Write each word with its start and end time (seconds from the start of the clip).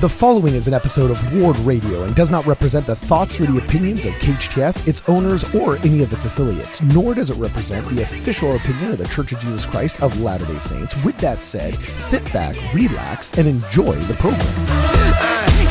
The 0.00 0.08
following 0.08 0.54
is 0.54 0.66
an 0.66 0.72
episode 0.72 1.10
of 1.10 1.34
Ward 1.34 1.58
Radio 1.58 2.04
and 2.04 2.16
does 2.16 2.30
not 2.30 2.46
represent 2.46 2.86
the 2.86 2.96
thoughts 2.96 3.38
or 3.38 3.44
the 3.44 3.58
opinions 3.58 4.06
of 4.06 4.14
KHTS, 4.14 4.88
its 4.88 5.06
owners, 5.10 5.44
or 5.54 5.76
any 5.80 6.02
of 6.02 6.10
its 6.10 6.24
affiliates, 6.24 6.80
nor 6.80 7.12
does 7.12 7.28
it 7.28 7.34
represent 7.34 7.86
the 7.90 8.00
official 8.00 8.56
opinion 8.56 8.92
of 8.92 8.96
the 8.96 9.06
Church 9.08 9.32
of 9.32 9.40
Jesus 9.40 9.66
Christ 9.66 10.02
of 10.02 10.18
Latter 10.22 10.46
day 10.46 10.58
Saints. 10.58 10.96
With 11.04 11.18
that 11.18 11.42
said, 11.42 11.74
sit 11.98 12.24
back, 12.32 12.56
relax, 12.72 13.36
and 13.36 13.46
enjoy 13.46 13.94
the 13.94 14.14
program. 14.14 14.40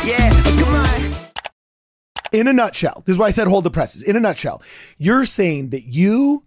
Yeah, 0.06 0.30
come 0.44 0.62
on. 0.76 1.26
In 2.30 2.46
a 2.46 2.52
nutshell, 2.52 3.02
this 3.06 3.14
is 3.14 3.18
why 3.18 3.26
I 3.26 3.30
said 3.30 3.48
hold 3.48 3.64
the 3.64 3.70
presses. 3.72 4.04
In 4.04 4.14
a 4.14 4.20
nutshell, 4.20 4.62
you're 4.96 5.24
saying 5.24 5.70
that 5.70 5.86
you 5.86 6.44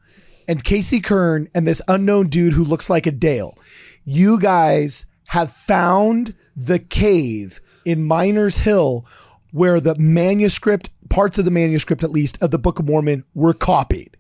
and 0.48 0.64
Casey 0.64 1.02
Kern 1.02 1.50
and 1.54 1.68
this 1.68 1.82
unknown 1.90 2.28
dude 2.30 2.54
who 2.54 2.64
looks 2.64 2.90
like 2.90 3.06
a 3.08 3.12
Dale, 3.12 3.58
you 4.06 4.40
guys 4.40 5.06
have 5.28 5.52
found 5.52 6.34
the 6.56 6.80
cave 6.80 7.60
in 7.86 8.04
Miners 8.04 8.60
Hill 8.60 9.06
where 9.54 9.80
the 9.80 9.96
manuscript, 9.96 10.90
parts 11.10 11.38
of 11.38 11.46
the 11.46 11.52
manuscript 11.52 12.04
at 12.04 12.10
least, 12.10 12.42
of 12.42 12.52
the 12.52 12.58
Book 12.58 12.80
of 12.80 12.88
Mormon 12.88 13.24
were 13.34 13.54
copied. 13.54 14.18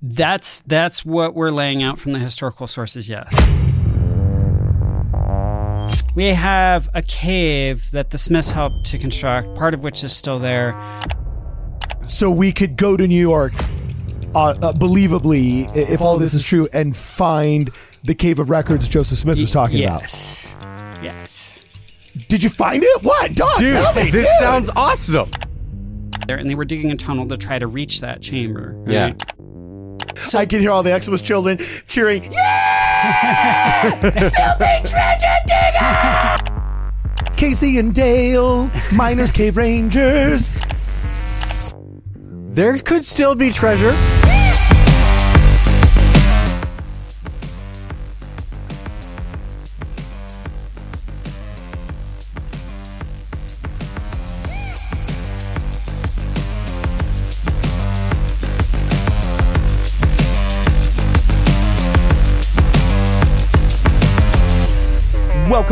That's 0.00 0.60
that's 0.62 1.04
what 1.04 1.34
we're 1.34 1.50
laying 1.50 1.82
out 1.82 1.98
from 1.98 2.12
the 2.12 2.18
historical 2.18 2.66
sources. 2.66 3.08
Yes. 3.08 3.32
We 6.16 6.26
have 6.26 6.88
a 6.94 7.02
cave 7.02 7.90
that 7.92 8.10
the 8.10 8.18
Smiths 8.18 8.50
helped 8.50 8.86
to 8.86 8.98
construct, 8.98 9.54
part 9.54 9.74
of 9.74 9.84
which 9.84 10.02
is 10.02 10.14
still 10.14 10.38
there. 10.38 10.74
So 12.08 12.30
we 12.30 12.50
could 12.50 12.76
go 12.76 12.96
to 12.96 13.06
New 13.06 13.20
York, 13.20 13.52
uh, 14.34 14.54
uh, 14.60 14.72
believably, 14.72 15.70
if 15.74 16.00
all 16.00 16.18
this 16.18 16.34
is 16.34 16.44
true, 16.44 16.68
and 16.72 16.96
find 16.96 17.70
the 18.02 18.14
Cave 18.14 18.38
of 18.38 18.50
Records 18.50 18.88
Joseph 18.88 19.18
Smith 19.18 19.38
was 19.38 19.52
talking 19.52 19.84
about. 19.84 20.02
yes. 20.02 20.46
Yes. 20.52 20.71
Did 22.32 22.42
you 22.42 22.48
find 22.48 22.82
it? 22.82 23.02
What? 23.02 23.34
Dog, 23.34 23.58
Dude, 23.58 23.74
tell 23.74 23.92
me, 23.92 24.10
this 24.10 24.24
dude. 24.24 24.38
sounds 24.38 24.70
awesome. 24.74 25.28
There, 26.26 26.38
and 26.38 26.48
they 26.48 26.54
were 26.54 26.64
digging 26.64 26.90
a 26.90 26.96
tunnel 26.96 27.28
to 27.28 27.36
try 27.36 27.58
to 27.58 27.66
reach 27.66 28.00
that 28.00 28.22
chamber. 28.22 28.72
right? 28.86 28.90
Yeah. 28.90 29.12
I 30.38 30.46
can 30.46 30.60
hear 30.60 30.70
all 30.70 30.82
the 30.82 30.94
Exodus 30.94 31.20
children 31.20 31.58
cheering, 31.88 32.24
Yeah! 32.32 33.90
Filthy 34.00 34.90
treasure 34.90 35.26
digger! 35.46 37.36
Casey 37.36 37.76
and 37.78 37.92
Dale, 37.92 38.70
Miners 38.94 39.30
Cave 39.30 39.58
Rangers. 39.58 40.56
There 42.54 42.78
could 42.78 43.04
still 43.04 43.34
be 43.34 43.50
treasure. 43.50 43.94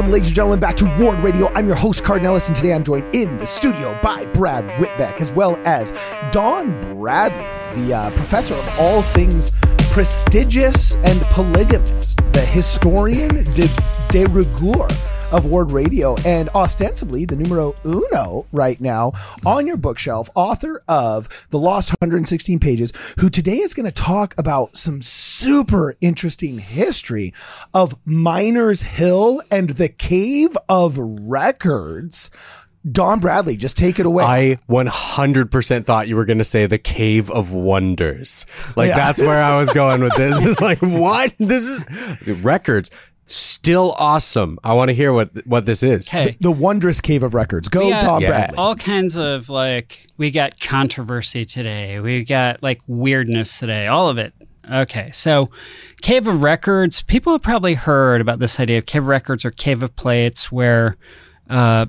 Welcome, 0.00 0.14
ladies 0.14 0.28
and 0.28 0.36
gentlemen, 0.36 0.60
back 0.60 0.76
to 0.76 0.96
Ward 0.98 1.20
Radio. 1.20 1.52
I'm 1.52 1.66
your 1.66 1.76
host, 1.76 2.04
Cardon 2.04 2.24
Ellis, 2.24 2.48
and 2.48 2.56
today 2.56 2.72
I'm 2.72 2.82
joined 2.82 3.14
in 3.14 3.36
the 3.36 3.46
studio 3.46 4.00
by 4.02 4.24
Brad 4.32 4.64
Whitbeck, 4.80 5.20
as 5.20 5.34
well 5.34 5.60
as 5.66 5.92
Don 6.32 6.80
Bradley, 6.80 7.42
the 7.82 7.92
uh, 7.92 8.10
professor 8.12 8.54
of 8.54 8.66
all 8.78 9.02
things 9.02 9.50
prestigious 9.92 10.94
and 11.04 11.20
polygamist, 11.24 12.16
the 12.32 12.40
historian 12.40 13.44
de, 13.52 13.68
de 14.08 14.24
rigueur 14.30 14.88
of 15.32 15.46
Ward 15.46 15.70
Radio, 15.72 16.16
and 16.26 16.48
ostensibly 16.50 17.24
the 17.24 17.36
numero 17.36 17.74
uno 17.84 18.46
right 18.52 18.80
now 18.80 19.12
on 19.46 19.66
your 19.66 19.76
bookshelf, 19.76 20.28
author 20.34 20.82
of 20.88 21.46
The 21.50 21.58
Lost 21.58 21.90
116 22.00 22.58
Pages, 22.58 22.92
who 23.18 23.28
today 23.28 23.58
is 23.58 23.74
going 23.74 23.86
to 23.86 23.92
talk 23.92 24.34
about 24.38 24.76
some 24.76 25.02
super 25.02 25.94
interesting 26.00 26.58
history 26.58 27.32
of 27.72 27.94
Miners 28.04 28.82
Hill 28.82 29.40
and 29.50 29.70
the 29.70 29.88
Cave 29.88 30.56
of 30.68 30.96
Records. 30.98 32.30
Don 32.90 33.20
Bradley, 33.20 33.58
just 33.58 33.76
take 33.76 33.98
it 33.98 34.06
away. 34.06 34.24
I 34.24 34.56
100% 34.70 35.84
thought 35.84 36.08
you 36.08 36.16
were 36.16 36.24
going 36.24 36.38
to 36.38 36.44
say 36.44 36.64
the 36.64 36.78
Cave 36.78 37.30
of 37.30 37.52
Wonders. 37.52 38.46
Like, 38.74 38.88
Yeah. 38.88 38.96
that's 38.96 39.20
where 39.20 39.42
I 39.42 39.58
was 39.58 39.70
going 39.74 40.02
with 40.02 40.14
this. 40.16 40.40
Like, 40.62 40.78
what? 40.80 41.34
This 41.38 41.64
is 41.68 42.28
records. 42.42 42.90
Still 43.32 43.94
awesome. 43.98 44.58
I 44.64 44.72
want 44.74 44.88
to 44.88 44.92
hear 44.94 45.12
what 45.12 45.30
what 45.46 45.64
this 45.64 45.82
is. 45.84 46.08
Okay. 46.08 46.36
the 46.40 46.50
wondrous 46.50 47.00
Cave 47.00 47.22
of 47.22 47.32
Records. 47.34 47.68
Go, 47.68 47.88
Yeah. 47.88 48.02
Don 48.02 48.22
Yeah. 48.22 48.28
Bradley. 48.28 48.56
all 48.58 48.74
kinds 48.74 49.16
of 49.16 49.48
like 49.48 50.06
we 50.16 50.30
got 50.32 50.58
controversy 50.58 51.44
today 51.44 52.00
we 52.00 52.24
got 52.24 52.60
like 52.62 52.80
weirdness 52.88 53.58
today 53.58 53.86
all 53.86 54.08
of 54.08 54.18
it 54.18 54.34
okay 54.70 55.10
so 55.12 55.48
cave 56.02 56.26
of 56.26 56.42
records 56.42 57.02
people 57.02 57.32
have 57.32 57.42
probably 57.42 57.74
heard 57.74 58.20
about 58.20 58.38
this 58.40 58.58
idea 58.60 58.78
of 58.78 58.86
cave 58.86 59.02
of 59.02 59.08
records 59.08 59.44
or 59.44 59.50
cave 59.50 59.82
of 59.82 59.94
plates 59.96 60.50
where 60.52 60.96
uh, 61.48 61.86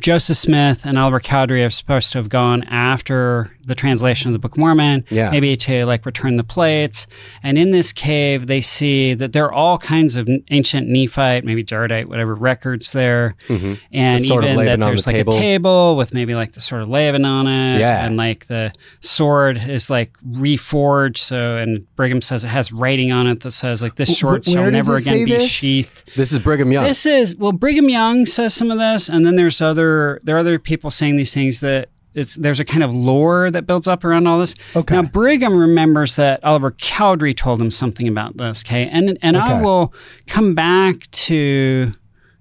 joseph 0.00 0.36
smith 0.36 0.84
and 0.84 0.98
oliver 0.98 1.20
cowdery 1.20 1.64
are 1.64 1.70
supposed 1.70 2.12
to 2.12 2.18
have 2.18 2.28
gone 2.28 2.62
after 2.64 3.53
the 3.66 3.74
translation 3.74 4.28
of 4.28 4.32
the 4.32 4.38
book 4.38 4.52
of 4.52 4.58
mormon 4.58 5.04
Yeah. 5.10 5.30
maybe 5.30 5.56
to 5.56 5.84
like 5.86 6.06
return 6.06 6.36
the 6.36 6.44
plates 6.44 7.06
and 7.42 7.58
in 7.58 7.70
this 7.70 7.92
cave 7.92 8.46
they 8.46 8.60
see 8.60 9.14
that 9.14 9.32
there 9.32 9.44
are 9.46 9.52
all 9.52 9.78
kinds 9.78 10.16
of 10.16 10.28
ancient 10.50 10.88
nephite 10.88 11.44
maybe 11.44 11.64
jaredite 11.64 12.06
whatever 12.06 12.34
records 12.34 12.92
there 12.92 13.36
mm-hmm. 13.48 13.74
and 13.92 14.20
The 14.20 14.34
even 14.34 14.64
that 14.64 14.78
there's 14.80 15.04
the 15.04 15.10
like 15.10 15.16
table. 15.16 15.32
a 15.34 15.36
table 15.36 15.96
with 15.96 16.14
maybe 16.14 16.34
like 16.34 16.52
the 16.52 16.60
sword 16.60 16.82
of 16.82 16.88
Laban 16.88 17.24
on 17.24 17.46
it. 17.46 17.78
Yeah. 17.80 18.04
And 18.06 18.16
like 18.16 18.46
the 18.46 18.72
sword 19.00 19.58
is 19.58 19.90
like 19.90 20.12
reforged. 20.26 21.18
So, 21.18 21.56
and 21.56 21.86
Brigham 21.96 22.22
says 22.22 22.44
it 22.44 22.48
has 22.48 22.72
writing 22.72 23.12
on 23.12 23.26
it 23.26 23.40
that 23.40 23.52
says 23.52 23.82
like 23.82 23.96
this 23.96 24.18
sword 24.18 24.44
shall 24.44 24.70
never 24.70 24.96
again 24.96 25.24
be 25.24 25.32
this? 25.32 25.50
sheathed. 25.50 26.04
This 26.16 26.32
is 26.32 26.38
Brigham 26.38 26.72
Young. 26.72 26.84
This 26.84 27.06
is, 27.06 27.34
well, 27.36 27.52
Brigham 27.52 27.88
Young 27.88 28.26
says 28.26 28.54
some 28.54 28.70
of 28.70 28.78
this. 28.78 29.08
And 29.08 29.24
then 29.26 29.36
there's 29.36 29.60
other, 29.60 30.20
there 30.22 30.36
are 30.36 30.40
other 30.40 30.58
people 30.58 30.90
saying 30.90 31.16
these 31.16 31.32
things 31.34 31.60
that 31.60 31.88
it's, 32.14 32.34
there's 32.34 32.60
a 32.60 32.64
kind 32.64 32.82
of 32.82 32.92
lore 32.92 33.50
that 33.50 33.66
builds 33.66 33.86
up 33.86 34.04
around 34.04 34.26
all 34.26 34.38
this. 34.38 34.54
Okay. 34.74 34.94
Now, 34.94 35.02
Brigham 35.02 35.56
remembers 35.56 36.16
that 36.16 36.42
Oliver 36.44 36.70
Cowdery 36.70 37.34
told 37.34 37.60
him 37.60 37.70
something 37.70 38.08
about 38.08 38.36
this. 38.36 38.64
Okay. 38.64 38.88
And, 38.88 39.18
and 39.20 39.36
I 39.36 39.62
will 39.62 39.92
come 40.26 40.54
back 40.54 41.10
to 41.10 41.92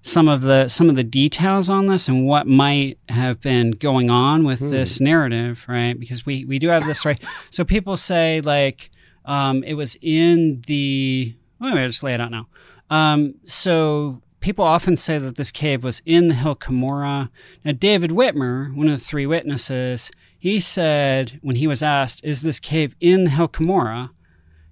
some 0.06 0.28
of 0.28 0.41
the 0.41 0.67
some 0.67 0.89
of 0.89 0.97
the 0.97 1.03
details 1.03 1.69
on 1.69 1.88
this 1.88 2.09
and 2.09 2.28
what 2.28 2.45
might 2.45 3.00
have 3.07 3.39
been 3.39 3.72
going 3.72 4.09
on 4.09 4.44
with 4.44 4.59
this 4.59 5.00
narrative, 5.00 5.63
right? 5.67 5.97
Because 5.97 6.25
we 6.25 6.44
we 6.45 6.59
do 6.59 6.67
have 6.67 6.85
this 6.85 7.06
right. 7.06 7.19
So 7.50 7.63
people 7.63 7.95
say 7.95 8.41
like 8.41 8.91
um, 9.25 9.63
it 9.63 9.73
was 9.75 9.97
in 10.01 10.62
the. 10.67 11.35
Let 11.59 11.75
me 11.75 11.88
just 11.88 12.03
lay 12.03 12.13
it 12.13 12.19
out 12.19 12.31
now. 12.31 12.47
Um, 12.89 13.35
so 13.45 14.22
people 14.43 14.65
often 14.65 14.95
say 14.95 15.17
that 15.17 15.37
this 15.37 15.51
cave 15.51 15.83
was 15.83 16.03
in 16.05 16.27
the 16.27 16.35
hill 16.35 16.55
Cumorah. 16.55 17.29
Now 17.65 17.71
David 17.71 18.11
Whitmer, 18.11 18.75
one 18.75 18.87
of 18.89 18.99
the 18.99 19.03
three 19.03 19.25
witnesses, 19.25 20.11
he 20.37 20.59
said 20.59 21.39
when 21.41 21.55
he 21.55 21.65
was 21.65 21.81
asked, 21.81 22.23
"Is 22.23 22.41
this 22.41 22.59
cave 22.59 22.95
in 22.99 23.23
the 23.23 23.29
hill 23.31 23.47
Cumorah?" 23.47 24.11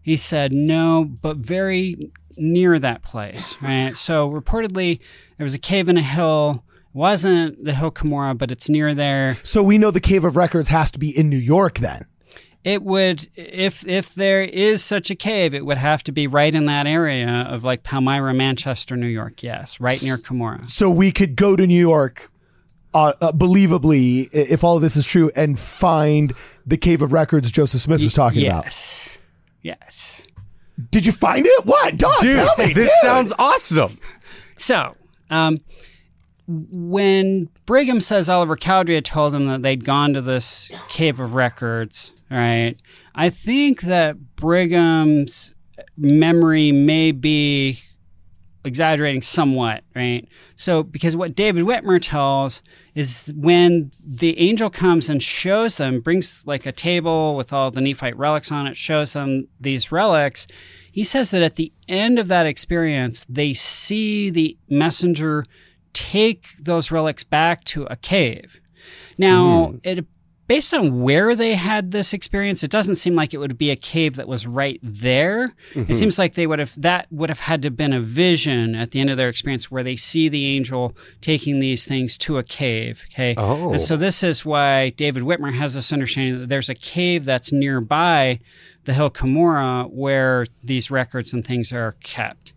He 0.02 0.18
said 0.18 0.52
no, 0.52 1.06
but 1.06 1.38
very 1.38 2.12
near 2.38 2.78
that 2.80 3.02
place, 3.02 3.56
right? 3.62 3.96
So 3.96 4.30
reportedly, 4.30 5.00
there 5.38 5.46
was 5.46 5.54
a 5.54 5.60
cave 5.60 5.88
in 5.90 5.98
a 5.98 6.02
hill. 6.02 6.64
Wasn't 6.94 7.64
the 7.64 7.74
hill 7.74 7.92
Cumorah, 7.92 8.38
but 8.38 8.52
it's 8.52 8.68
near 8.68 8.94
there. 8.94 9.36
so 9.44 9.64
we 9.64 9.78
know 9.78 9.92
the 9.92 10.02
Cave 10.02 10.26
of 10.26 10.36
Records 10.36 10.68
has 10.68 10.92
to 10.92 11.00
be 11.00 11.18
in 11.18 11.30
New 11.30 11.38
York 11.38 11.80
then. 11.80 12.06
It 12.64 12.84
would, 12.84 13.28
if 13.36 13.88
if 13.88 14.14
there 14.14 14.44
is 14.44 14.84
such 14.84 15.10
a 15.10 15.16
cave, 15.16 15.56
it 15.56 15.66
would 15.66 15.78
have 15.78 16.04
to 16.04 16.12
be 16.12 16.28
right 16.28 16.54
in 16.54 16.66
that 16.66 16.86
area 16.86 17.48
of 17.50 17.64
like 17.64 17.82
Palmyra, 17.82 18.34
Manchester, 18.36 18.96
New 18.96 19.08
York. 19.08 19.42
Yes, 19.42 19.80
right 19.80 20.00
near 20.04 20.18
Cumorah. 20.18 20.70
So 20.70 20.90
we 20.92 21.12
could 21.12 21.36
go 21.36 21.56
to 21.56 21.66
New 21.66 21.80
York, 21.80 22.32
uh, 22.94 23.14
uh, 23.20 23.32
believably, 23.32 24.28
if 24.32 24.64
all 24.64 24.76
of 24.76 24.84
this 24.84 24.96
is 24.96 25.08
true, 25.08 25.32
and 25.36 25.58
find 25.58 26.34
the 26.66 26.78
Cave 26.78 27.02
of 27.02 27.14
Records 27.14 27.50
Joseph 27.52 27.82
Smith 27.82 28.04
was 28.04 28.14
talking 28.14 28.46
about. 28.46 28.66
yes. 28.66 29.18
Yes. 29.64 30.22
Did 30.90 31.06
you 31.06 31.12
find 31.12 31.46
it? 31.46 31.66
What, 31.66 31.98
Don? 31.98 32.20
Dude, 32.22 32.36
tell 32.36 32.56
me, 32.68 32.74
this 32.74 32.90
dude. 32.90 33.10
sounds 33.10 33.34
awesome. 33.38 33.98
So, 34.58 34.96
um, 35.30 35.62
when 36.52 37.50
Brigham 37.66 38.02
says 38.02 38.30
Oliver 38.30 38.56
Cowdery 38.56 39.02
told 39.02 39.34
him 39.34 39.48
that 39.48 39.62
they'd 39.62 39.86
gone 39.86 40.14
to 40.14 40.22
this 40.22 40.70
cave 40.90 41.20
of 41.20 41.36
records, 41.36 42.14
right? 42.30 42.76
I 43.16 43.30
think 43.30 43.82
that 43.82 44.36
Brigham's 44.36 45.54
memory 45.98 46.72
may 46.72 47.12
be 47.12 47.80
exaggerating 48.64 49.22
somewhat, 49.22 49.84
right? 49.96 50.28
So, 50.56 50.84
because 50.84 51.16
what 51.16 51.36
David 51.36 51.66
Whitmer 51.66 52.00
tells 52.02 52.62
is 52.94 53.34
when 53.36 53.92
the 54.06 54.38
angel 54.38 54.70
comes 54.70 55.10
and 55.10 55.22
shows 55.22 55.78
them, 55.78 56.02
brings 56.02 56.46
like 56.46 56.66
a 56.66 56.72
table 56.72 57.36
with 57.36 57.52
all 57.52 57.72
the 57.72 57.82
Nephite 57.82 58.18
relics 58.18 58.52
on 58.52 58.68
it, 58.68 58.78
shows 58.78 59.14
them 59.14 59.48
these 59.60 59.92
relics. 59.92 60.46
He 60.92 61.04
says 61.04 61.32
that 61.32 61.42
at 61.42 61.56
the 61.56 61.72
end 61.88 62.20
of 62.20 62.28
that 62.28 62.46
experience, 62.46 63.26
they 63.30 63.54
see 63.54 64.30
the 64.30 64.58
messenger 64.70 65.46
take 65.94 66.48
those 66.60 66.92
relics 66.92 67.24
back 67.24 67.64
to 67.66 67.86
a 67.86 67.96
cave. 67.96 68.60
Now, 69.18 69.68
hmm. 69.68 69.78
it 69.84 70.06
based 70.52 70.74
on 70.74 71.02
where 71.02 71.34
they 71.34 71.56
had 71.56 71.92
this 71.92 72.14
experience, 72.14 72.62
it 72.62 72.70
doesn't 72.70 72.98
seem 72.98 73.16
like 73.16 73.34
it 73.34 73.38
would 73.38 73.58
be 73.58 73.72
a 73.72 73.76
cave 73.78 74.18
that 74.18 74.28
was 74.28 74.46
right 74.46 74.82
there. 74.84 75.56
It 75.74 75.80
mm-hmm. 75.80 75.94
seems 75.94 76.20
like 76.20 76.34
they 76.34 76.46
would 76.46 76.60
have 76.60 76.74
that 76.76 77.08
would 77.10 77.30
have 77.30 77.40
had 77.40 77.62
to 77.62 77.68
have 77.68 77.78
been 77.78 77.94
a 77.94 78.02
vision 78.02 78.76
at 78.76 78.92
the 78.92 79.00
end 79.00 79.10
of 79.10 79.16
their 79.16 79.30
experience 79.30 79.72
where 79.72 79.82
they 79.82 79.96
see 79.96 80.28
the 80.28 80.48
angel 80.48 80.94
taking 81.22 81.60
these 81.60 81.86
things 81.86 82.18
to 82.18 82.38
a 82.38 82.44
cave. 82.44 83.06
Okay. 83.14 83.34
Oh. 83.38 83.72
And 83.72 83.82
so 83.82 83.96
this 83.96 84.24
is 84.24 84.44
why 84.44 84.90
David 84.90 85.24
Whitmer 85.24 85.54
has 85.54 85.74
this 85.74 85.94
understanding 85.94 86.42
that 86.42 86.50
there's 86.50 86.68
a 86.68 86.76
cave 86.76 87.24
that's 87.24 87.54
nearby 87.54 88.42
the 88.84 88.94
hill 88.94 89.10
Cumorah 89.10 89.90
where 89.90 90.48
these 90.62 90.92
records 90.92 91.32
and 91.32 91.48
things 91.48 91.72
are 91.72 91.96
kept. 92.04 92.52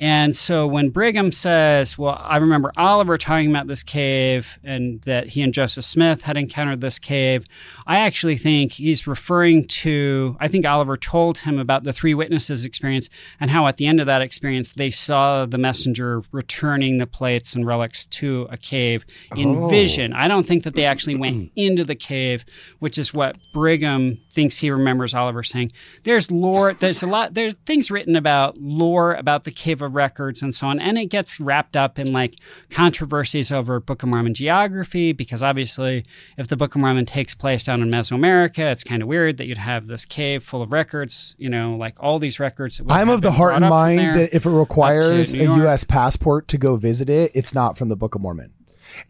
And 0.00 0.34
so 0.34 0.66
when 0.66 0.90
Brigham 0.90 1.30
says, 1.30 1.96
Well, 1.96 2.20
I 2.20 2.38
remember 2.38 2.72
Oliver 2.76 3.16
talking 3.16 3.48
about 3.48 3.68
this 3.68 3.84
cave 3.84 4.58
and 4.64 5.00
that 5.02 5.28
he 5.28 5.40
and 5.42 5.54
Joseph 5.54 5.84
Smith 5.84 6.22
had 6.22 6.36
encountered 6.36 6.80
this 6.80 6.98
cave, 6.98 7.44
I 7.86 7.98
actually 8.00 8.36
think 8.36 8.72
he's 8.72 9.06
referring 9.06 9.66
to, 9.68 10.36
I 10.40 10.48
think 10.48 10.66
Oliver 10.66 10.96
told 10.96 11.38
him 11.38 11.60
about 11.60 11.84
the 11.84 11.92
three 11.92 12.12
witnesses 12.12 12.64
experience 12.64 13.08
and 13.38 13.52
how 13.52 13.68
at 13.68 13.76
the 13.76 13.86
end 13.86 14.00
of 14.00 14.06
that 14.06 14.20
experience 14.20 14.72
they 14.72 14.90
saw 14.90 15.46
the 15.46 15.58
messenger 15.58 16.22
returning 16.32 16.98
the 16.98 17.06
plates 17.06 17.54
and 17.54 17.64
relics 17.64 18.06
to 18.06 18.48
a 18.50 18.56
cave 18.56 19.06
in 19.36 19.56
Oh. 19.56 19.68
vision. 19.68 20.12
I 20.12 20.26
don't 20.26 20.44
think 20.46 20.64
that 20.64 20.74
they 20.74 20.86
actually 20.86 21.16
went 21.16 21.52
into 21.56 21.84
the 21.84 21.94
cave, 21.94 22.44
which 22.80 22.98
is 22.98 23.14
what 23.14 23.38
Brigham 23.52 24.18
thinks 24.30 24.58
he 24.58 24.70
remembers 24.72 25.14
Oliver 25.14 25.44
saying. 25.44 25.70
There's 26.02 26.32
lore, 26.32 26.72
there's 26.72 27.02
a 27.04 27.06
lot, 27.06 27.34
there's 27.34 27.54
things 27.64 27.92
written 27.92 28.16
about 28.16 28.58
lore 28.58 29.14
about 29.14 29.44
the 29.44 29.52
Cave 29.52 29.83
of 29.84 29.94
Records 29.94 30.42
and 30.42 30.54
so 30.54 30.66
on, 30.66 30.78
and 30.78 30.98
it 30.98 31.06
gets 31.06 31.40
wrapped 31.40 31.76
up 31.76 31.98
in 31.98 32.12
like 32.12 32.36
controversies 32.70 33.52
over 33.52 33.80
Book 33.80 34.02
of 34.02 34.08
Mormon 34.08 34.34
geography 34.34 35.12
because 35.12 35.42
obviously, 35.42 36.04
if 36.36 36.48
the 36.48 36.56
Book 36.56 36.74
of 36.74 36.80
Mormon 36.80 37.06
takes 37.06 37.34
place 37.34 37.64
down 37.64 37.82
in 37.82 37.90
Mesoamerica, 37.90 38.72
it's 38.72 38.84
kind 38.84 39.02
of 39.02 39.08
weird 39.08 39.36
that 39.36 39.46
you'd 39.46 39.58
have 39.58 39.86
this 39.86 40.04
cave 40.04 40.42
full 40.42 40.62
of 40.62 40.72
records, 40.72 41.34
you 41.38 41.48
know, 41.48 41.76
like 41.76 41.96
all 42.00 42.18
these 42.18 42.40
records. 42.40 42.80
I'm 42.88 43.08
of 43.08 43.22
the 43.22 43.32
heart 43.32 43.54
and 43.54 43.60
brought 43.60 43.72
up 43.72 43.88
from 43.88 43.96
mind 43.96 44.16
that 44.16 44.34
if 44.34 44.46
it 44.46 44.50
requires 44.50 45.34
a 45.34 45.44
York. 45.44 45.58
U.S. 45.58 45.84
passport 45.84 46.48
to 46.48 46.58
go 46.58 46.76
visit 46.76 47.08
it, 47.08 47.30
it's 47.34 47.54
not 47.54 47.78
from 47.78 47.88
the 47.88 47.96
Book 47.96 48.14
of 48.14 48.20
Mormon. 48.20 48.52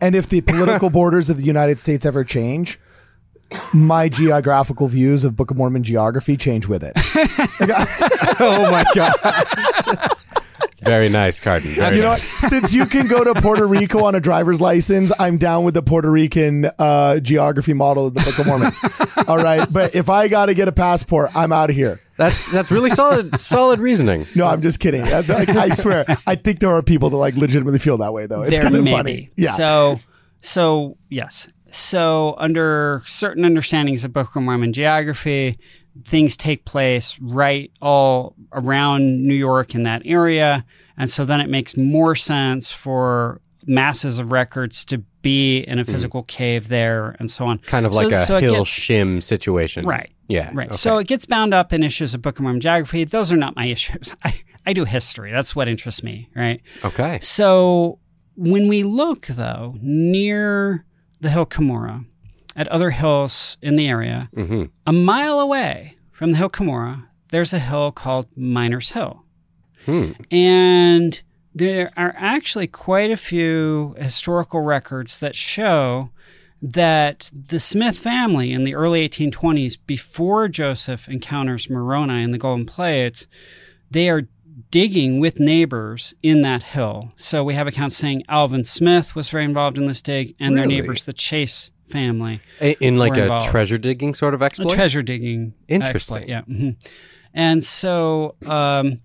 And 0.01 0.15
if 0.15 0.29
the 0.29 0.41
political 0.41 0.91
borders 0.91 1.31
of 1.31 1.39
the 1.39 1.45
United 1.45 1.79
States 1.79 2.07
ever 2.07 2.25
change, 2.25 2.79
my 3.73 4.09
geographical 4.09 4.89
views 4.89 5.25
of 5.25 5.37
Book 5.37 5.51
of 5.51 5.57
Mormon 5.57 5.83
geography 5.83 6.37
change 6.37 6.67
with 6.67 6.83
it. 6.83 6.93
oh 8.41 8.71
my 8.71 8.85
god. 8.95 10.09
Very 10.85 11.09
nice, 11.09 11.41
Cardon. 11.41 11.71
Very 11.71 11.97
You 11.97 12.03
know, 12.03 12.11
what? 12.11 12.23
since 12.23 12.73
you 12.73 12.87
can 12.87 13.07
go 13.07 13.25
to 13.25 13.41
Puerto 13.41 13.67
Rico 13.67 14.05
on 14.05 14.15
a 14.15 14.21
driver's 14.21 14.61
license, 14.61 15.13
I'm 15.19 15.39
down 15.39 15.65
with 15.65 15.75
the 15.75 15.83
Puerto 15.83 16.11
Rican 16.11 16.67
uh, 16.79 17.21
geography 17.21 17.73
model 17.73 18.07
of 18.07 18.15
the 18.15 18.21
Book 18.21 18.39
of 18.39 18.47
Mormon. 18.47 18.73
All 19.29 19.39
right, 19.39 19.67
but 19.73 19.95
if 19.95 20.09
I 20.09 20.29
got 20.29 20.47
to 20.47 20.55
get 20.55 20.69
a 20.69 20.73
passport, 20.73 21.31
I'm 21.35 21.53
out 21.53 21.71
of 21.71 21.77
here. 21.77 22.01
That's 22.17 22.53
that's 22.53 22.71
really 22.71 22.91
solid 22.91 23.41
solid 23.41 23.81
reasoning. 23.81 24.27
No, 24.35 24.47
I'm 24.47 24.61
just 24.61 24.79
kidding. 24.79 25.03
I, 25.03 25.21
like, 25.21 25.49
I 25.49 25.71
swear, 25.71 26.05
I 26.27 26.37
think 26.37 26.61
there 26.61 26.71
are 26.71 26.83
people 26.83 27.11
that 27.11 27.17
like 27.17 27.35
legitimately 27.35 27.79
feel 27.79 27.97
that 27.99 28.13
way, 28.13 28.27
though. 28.27 28.43
It's 28.43 28.59
kind 28.59 28.77
of 28.77 28.89
funny. 28.89 29.31
Yeah. 29.37 29.53
So, 29.53 30.01
so 30.41 30.97
yes. 31.09 31.49
So 31.69 32.37
under 32.39 33.03
certain 33.07 33.45
understandings 33.45 34.05
of 34.05 34.13
Book 34.13 34.37
of 34.37 34.43
Mormon 34.43 34.73
geography, 34.73 35.59
things 36.05 36.37
take 36.37 36.65
place 36.65 37.17
right 37.21 37.71
all 37.81 38.35
around 38.53 39.27
New 39.27 39.35
York 39.35 39.75
in 39.75 39.85
that 39.85 40.03
area, 40.05 40.65
and 40.97 41.11
so 41.11 41.25
then 41.25 41.41
it 41.41 41.49
makes 41.49 41.77
more 41.77 42.15
sense 42.15 42.73
for 42.73 43.41
masses 43.67 44.19
of 44.19 44.31
records 44.33 44.85
to 44.85 44.99
be 45.23 45.61
in 45.61 45.79
a 45.79 45.85
physical 45.85 46.23
cave 46.25 46.69
there, 46.69 47.17
and 47.19 47.31
so 47.31 47.47
on. 47.47 47.59
Hmm. 47.59 47.65
Kind 47.65 47.87
of 47.87 47.95
So- 47.95 48.03
like 48.03 48.13
a 48.13 48.17
so 48.27 48.39
hill 48.41 48.55
gets- 48.57 48.71
shim 48.71 49.23
situation. 49.23 49.87
Right. 49.87 50.11
Yeah. 50.29 50.51
Right. 50.53 50.69
okay. 50.69 50.77
So 50.77 50.99
it 50.99 51.07
gets 51.07 51.25
bound 51.27 51.55
up 51.55 51.73
in 51.73 51.83
issues 51.83 52.13
of 52.15 52.21
Book 52.23 52.39
of 52.39 52.43
Mormon 52.43 52.61
geography. 52.61 53.05
Those 53.05 53.31
are 53.33 53.37
not 53.37 53.57
my 53.57 53.67
issues. 53.77 54.15
I, 54.25 54.35
I 54.67 54.73
do 54.73 54.85
history. 54.85 55.33
That's 55.33 55.55
what 55.57 55.69
interests 55.69 56.03
me, 56.03 56.29
right? 56.35 56.61
Okay. 56.85 57.19
So 57.23 57.99
when 58.35 58.69
we 58.69 58.83
look, 58.83 59.27
though, 59.27 59.77
near 59.81 60.85
the 61.21 61.31
hill 61.31 61.47
Cumorah, 61.47 62.05
at 62.57 62.69
other 62.69 62.91
hills 62.91 63.57
in 63.63 63.77
the 63.77 63.89
area, 63.89 64.29
Mm-hmm. 64.35 64.65
a 64.87 64.93
mile 64.93 65.41
away 65.41 65.97
from 66.13 66.33
the 66.33 66.39
hill 66.39 66.51
Cumorah, 66.51 67.07
there's 67.31 67.53
a 67.53 67.59
hill 67.59 67.91
called 67.93 68.27
Miners 68.37 68.93
Hill. 68.93 69.25
Hmm. 69.87 70.13
And 70.31 71.21
there 71.55 71.91
are 71.97 72.15
actually 72.17 72.67
quite 72.67 73.11
a 73.11 73.17
few 73.17 73.95
historical 73.99 74.61
records 74.61 75.19
that 75.21 75.35
show 75.37 76.11
that 76.63 77.31
the 77.35 77.61
Smith 77.61 77.99
family 77.99 78.53
in 78.53 78.65
the 78.65 78.75
early 78.75 79.07
1820s, 79.09 79.77
before 79.87 80.49
Joseph 80.49 81.09
encounters 81.09 81.69
Moroni 81.69 82.23
and 82.23 82.33
the 82.33 82.39
Golden 82.39 82.65
Plates, 82.65 83.27
they 83.91 84.09
are 84.09 84.27
digging 84.71 85.21
with 85.21 85.39
neighbors 85.39 86.15
in 86.23 86.43
that 86.43 86.63
hill. 86.63 87.13
So 87.17 87.45
we 87.45 87.55
have 87.55 87.67
accounts 87.67 87.97
saying 87.97 88.23
Alvin 88.29 88.65
Smith 88.65 89.15
was 89.15 89.29
very 89.29 89.45
involved 89.45 89.77
in 89.77 89.87
this 89.87 90.01
dig, 90.01 90.35
and 90.41 90.57
their 90.57 90.65
neighbors, 90.67 91.05
the 91.05 91.13
Chase 91.13 91.71
family, 91.87 92.41
A- 92.61 92.77
In 92.85 92.97
like 92.97 93.17
a 93.17 93.23
involved. 93.23 93.47
treasure 93.49 93.79
digging 93.79 94.15
sort 94.15 94.35
of 94.35 94.43
a 94.43 94.45
exploit. 94.47 94.75
treasure 94.75 95.03
digging. 95.03 95.55
Interesting. 95.69 96.19
exploit, 96.23 96.29
yeah. 96.29 96.43
mhm. 96.43 96.77
And 97.33 97.65
so 97.65 98.37
um, 98.47 99.01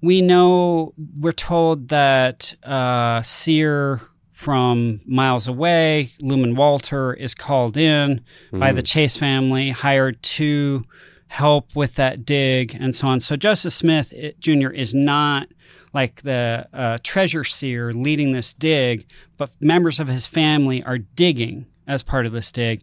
we 0.00 0.20
know 0.22 0.94
we're 1.18 1.32
told 1.32 1.88
that 1.88 2.54
uh, 2.62 3.22
Seer 3.22 4.00
from 4.32 5.00
miles 5.06 5.46
away, 5.48 6.12
Luman 6.22 6.56
Walter, 6.56 7.14
is 7.14 7.34
called 7.34 7.76
in 7.76 8.20
by 8.52 8.72
the 8.72 8.82
Chase 8.82 9.16
family, 9.16 9.70
hired 9.70 10.22
to 10.22 10.84
help 11.28 11.74
with 11.74 11.94
that 11.96 12.24
dig 12.24 12.76
and 12.78 12.94
so 12.94 13.06
on. 13.08 13.20
So 13.20 13.36
Joseph 13.36 13.72
Smith 13.72 14.12
it- 14.12 14.38
Jr. 14.40 14.68
is 14.70 14.94
not 14.94 15.48
like 15.92 16.22
the 16.22 16.66
uh, 16.72 16.98
treasure 17.02 17.44
seer 17.44 17.92
leading 17.92 18.32
this 18.32 18.52
dig, 18.54 19.06
but 19.36 19.50
members 19.60 20.00
of 20.00 20.08
his 20.08 20.26
family 20.26 20.82
are 20.82 20.98
digging 20.98 21.66
as 21.86 22.02
part 22.02 22.26
of 22.26 22.32
the 22.32 22.40
dig. 22.52 22.82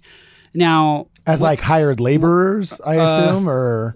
Now, 0.53 1.07
As 1.25 1.41
like 1.41 1.61
hired 1.61 1.99
laborers, 1.99 2.79
I 2.85 2.95
assume, 2.95 3.47
or 3.49 3.95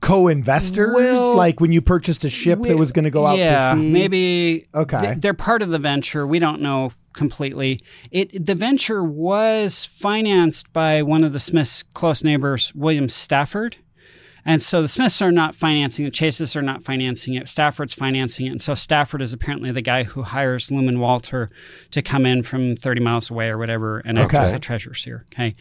co-investors, 0.00 0.88
Uh, 0.88 0.92
mm, 0.92 0.94
well, 0.94 1.36
like 1.36 1.60
when 1.60 1.72
you 1.72 1.80
purchased 1.82 2.24
a 2.24 2.30
ship 2.30 2.62
that 2.62 2.76
was 2.78 2.92
going 2.92 3.04
to 3.04 3.10
go 3.10 3.26
out 3.26 3.38
yeah, 3.38 3.72
to 3.74 3.78
sea. 3.80 3.92
maybe 3.92 4.66
Okay. 4.74 5.00
th- 5.00 5.18
they're 5.18 5.34
part 5.34 5.62
of 5.62 5.68
the 5.70 5.78
venture. 5.78 6.26
We 6.26 6.38
don't 6.38 6.60
know 6.62 6.92
completely. 7.12 7.82
It 8.10 8.46
the 8.46 8.54
venture 8.54 9.02
was 9.04 9.84
financed 9.84 10.72
by 10.72 11.02
one 11.02 11.24
of 11.24 11.32
the 11.32 11.40
Smiths' 11.40 11.82
close 11.82 12.24
neighbors, 12.24 12.72
William 12.74 13.08
Stafford. 13.08 13.76
And 14.44 14.62
so 14.62 14.82
the 14.82 14.88
Smiths 14.88 15.20
are 15.20 15.32
not 15.32 15.54
financing 15.54 16.06
it. 16.06 16.14
Chases 16.14 16.56
are 16.56 16.62
not 16.62 16.82
financing 16.82 17.34
it. 17.34 17.48
Stafford's 17.48 17.94
financing 17.94 18.46
it. 18.46 18.50
And 18.50 18.62
so 18.62 18.74
Stafford 18.74 19.20
is 19.22 19.32
apparently 19.32 19.70
the 19.72 19.82
guy 19.82 20.04
who 20.04 20.22
hires 20.22 20.70
Luman 20.70 20.98
Walter 20.98 21.50
to 21.90 22.02
come 22.02 22.24
in 22.26 22.42
from 22.42 22.76
30 22.76 23.00
miles 23.00 23.30
away 23.30 23.48
or 23.48 23.58
whatever 23.58 23.98
and 24.04 24.18
act 24.18 24.32
as 24.34 24.48
Okay. 24.48 24.52
the 24.56 24.60
treasure 24.60 24.94
seer. 24.94 25.24
Okay. 25.32 25.54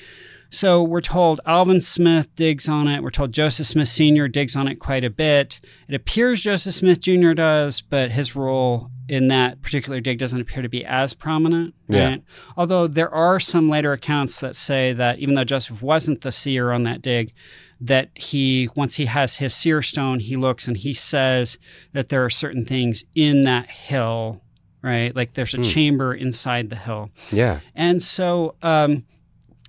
So 0.51 0.81
we're 0.81 1.01
told 1.01 1.41
Alvin 1.45 1.79
Smith 1.79 2.27
digs 2.35 2.67
on 2.67 2.87
it. 2.87 3.03
We're 3.03 3.11
told 3.11 3.33
Joseph 3.33 3.67
Smith 3.67 3.87
Sr. 3.87 4.27
digs 4.27 4.55
on 4.55 4.67
it 4.67 4.75
quite 4.75 5.03
a 5.03 5.09
bit. 5.11 5.59
It 5.87 5.93
appears 5.93 6.41
Joseph 6.41 6.73
Smith 6.73 6.99
Jr. 6.99 7.33
does, 7.33 7.81
but 7.81 8.11
his 8.11 8.35
role 8.35 8.89
in 9.07 9.27
that 9.27 9.61
particular 9.61 9.99
dig 9.99 10.17
doesn't 10.17 10.41
appear 10.41 10.63
to 10.63 10.69
be 10.69 10.83
as 10.85 11.13
prominent. 11.13 11.75
Yeah. 11.87 12.09
Right? 12.09 12.23
Although 12.57 12.87
there 12.87 13.13
are 13.13 13.39
some 13.39 13.69
later 13.69 13.91
accounts 13.91 14.39
that 14.39 14.55
say 14.55 14.91
that 14.93 15.19
even 15.19 15.35
though 15.35 15.43
Joseph 15.43 15.83
wasn't 15.83 16.21
the 16.21 16.31
seer 16.31 16.71
on 16.71 16.81
that 16.83 17.03
dig, 17.03 17.31
that 17.81 18.09
he 18.15 18.69
once 18.75 18.95
he 18.95 19.05
has 19.05 19.37
his 19.37 19.53
seer 19.53 19.81
stone, 19.81 20.19
he 20.19 20.35
looks 20.35 20.67
and 20.67 20.77
he 20.77 20.93
says 20.93 21.57
that 21.93 22.09
there 22.09 22.23
are 22.25 22.29
certain 22.29 22.65
things 22.65 23.05
in 23.15 23.43
that 23.45 23.69
hill, 23.69 24.41
right? 24.81 25.15
Like 25.15 25.33
there's 25.33 25.53
a 25.53 25.63
chamber 25.63 26.13
inside 26.13 26.69
the 26.69 26.75
hill. 26.75 27.09
Yeah. 27.31 27.59
And 27.75 28.03
so 28.03 28.55
um, 28.61 29.05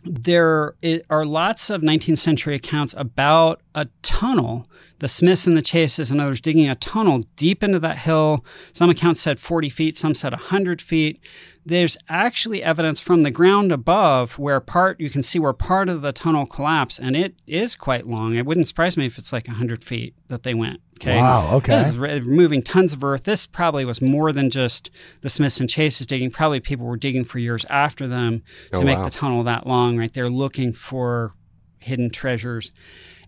there 0.05 0.75
are 1.09 1.25
lots 1.25 1.71
of 1.71 1.83
19th 1.83 2.19
century 2.19 2.55
accounts 2.55 2.95
about 2.97 3.61
a 3.75 3.87
tunnel, 4.03 4.67
the 5.01 5.09
Smiths 5.09 5.47
and 5.47 5.57
the 5.57 5.63
Chases 5.63 6.11
and 6.11 6.21
others 6.21 6.41
digging 6.41 6.69
a 6.69 6.75
tunnel 6.75 7.23
deep 7.37 7.65
into 7.65 7.79
that 7.81 7.99
hill. 7.99 8.45
Some 8.73 8.91
accounts 8.91 9.21
said 9.21 9.41
40 9.41 9.69
feet, 9.69 9.97
some 9.97 10.15
said 10.15 10.33
100 10.33 10.81
feet. 10.81 11.21
There's 11.65 11.97
actually 12.09 12.63
evidence 12.63 13.01
from 13.01 13.23
the 13.23 13.31
ground 13.31 13.73
above 13.73 14.39
where 14.39 14.61
part, 14.61 15.01
you 15.01 15.11
can 15.11 15.23
see 15.23 15.39
where 15.39 15.53
part 15.53 15.89
of 15.89 16.03
the 16.03 16.13
tunnel 16.13 16.47
collapsed, 16.47 16.99
and 16.99 17.15
it 17.17 17.35
is 17.47 17.77
quite 17.77 18.07
long. 18.07 18.35
It 18.35 18.47
wouldn't 18.47 18.69
surprise 18.69 18.97
me 18.97 19.07
if 19.07 19.19
it's 19.19 19.33
like 19.33 19.47
100 19.47 19.85
feet 19.85 20.15
that 20.29 20.43
they 20.43 20.55
went. 20.55 20.81
Okay. 21.01 21.17
Wow, 21.17 21.57
okay. 21.57 21.83
This 21.83 21.95
removing 21.95 22.63
tons 22.63 22.93
of 22.93 23.03
earth. 23.03 23.25
This 23.25 23.47
probably 23.47 23.87
was 23.87 24.03
more 24.03 24.33
than 24.33 24.51
just 24.51 24.91
the 25.23 25.31
Smiths 25.31 25.61
and 25.61 25.69
Chases 25.69 26.07
digging. 26.07 26.31
Probably 26.31 26.61
people 26.61 26.87
were 26.87 26.97
digging 26.99 27.25
for 27.25 27.39
years 27.39 27.65
after 27.71 28.07
them 28.07 28.43
oh, 28.73 28.77
to 28.77 28.77
Oh, 28.79 28.85
make 28.85 28.99
wow. 28.99 29.05
the 29.05 29.11
tunnel 29.11 29.43
that 29.45 29.67
long, 29.67 29.97
right? 29.97 30.13
They're 30.13 30.29
looking 30.29 30.75
for 30.75 31.33
hidden 31.79 32.11
treasures. 32.11 32.73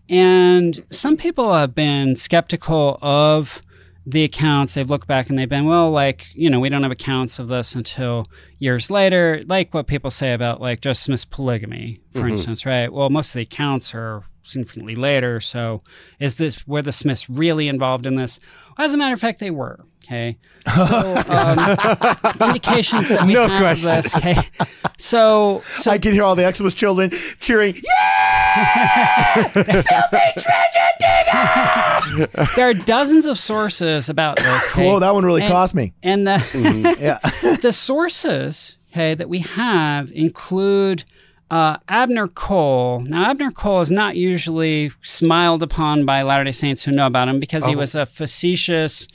And 0.09 0.85
some 0.89 1.17
people 1.17 1.53
have 1.53 1.73
been 1.73 2.15
skeptical 2.15 2.99
of 3.01 3.61
the 4.05 4.23
accounts. 4.25 4.73
They've 4.73 4.89
looked 4.89 5.07
back 5.07 5.29
and 5.29 5.39
they've 5.39 5.47
been 5.47 5.65
well 5.65 5.89
like 5.89 6.27
you 6.35 6.49
know 6.49 6.59
we 6.59 6.67
don't 6.69 6.83
have 6.83 6.91
accounts 6.91 7.39
of 7.39 7.47
this 7.47 7.73
until 7.73 8.27
years 8.59 8.91
later. 8.91 9.41
Like 9.45 9.73
what 9.73 9.87
people 9.87 10.11
say 10.11 10.33
about 10.33 10.59
like 10.59 10.81
joseph 10.81 11.03
smith's 11.05 11.25
polygamy 11.25 12.01
for 12.11 12.27
instance 12.27 12.65
right? 12.65 12.91
Well 12.91 13.09
most 13.09 13.29
of 13.29 13.33
the 13.35 13.43
accounts 13.43 13.95
are 13.95 14.23
significantly 14.43 14.95
later. 14.95 15.39
So 15.39 15.83
is 16.19 16.35
this 16.35 16.67
were 16.67 16.81
the 16.81 16.91
smiths 16.91 17.29
really 17.29 17.69
involved 17.69 18.05
in 18.05 18.15
this? 18.15 18.41
As 18.77 18.93
a 18.93 18.97
matter 18.97 19.13
of 19.13 19.21
fact 19.21 19.39
they 19.39 19.51
were 19.51 19.79
okay? 20.03 20.37
So 20.75 20.81
um, 21.29 21.59
indications 22.49 23.07
that 23.07 23.23
we 23.25 23.33
No 23.33 23.47
have 23.47 23.61
question. 23.61 23.89
this 23.95 24.15
okay? 24.17 24.35
So 24.97 25.61
so 25.65 25.91
I 25.91 25.97
can 25.97 26.11
hear 26.11 26.23
all 26.23 26.35
the 26.35 26.45
Exodus 26.45 26.73
children 26.73 27.09
cheering. 27.39 27.75
there 32.55 32.69
are 32.69 32.73
dozens 32.73 33.25
of 33.25 33.37
sources 33.37 34.09
about 34.09 34.37
this 34.37 34.67
okay? 34.71 34.85
Whoa, 34.87 34.99
that 34.99 35.13
one 35.13 35.25
really 35.25 35.41
And- 35.41 35.51
cost 35.51 35.75
me. 35.75 35.93
and 36.03 36.25
the 36.27 36.95
Yeah. 36.99 37.17
the 37.61 37.73
sources 37.73 38.77
okay 38.91 39.15
that 39.15 39.29
we 39.29 39.39
have 39.39 40.11
include 40.11 41.03
uh, 41.51 41.77
Abner 41.87 42.27
Cole. 42.27 43.01
Now, 43.01 43.29
Abner 43.29 43.51
Cole 43.51 43.81
is 43.81 43.91
not 43.91 44.15
usually 44.15 44.91
smiled 45.03 45.61
upon 45.61 46.03
by 46.05 46.23
Latter 46.23 46.45
Day 46.45 46.51
Saints 46.51 46.83
who 46.83 46.91
know 46.91 47.05
about 47.05 47.27
him 47.27 47.39
because 47.39 47.65
he 47.67 47.75
was 47.75 47.93
a 47.93 48.07
facetious. 48.07 49.07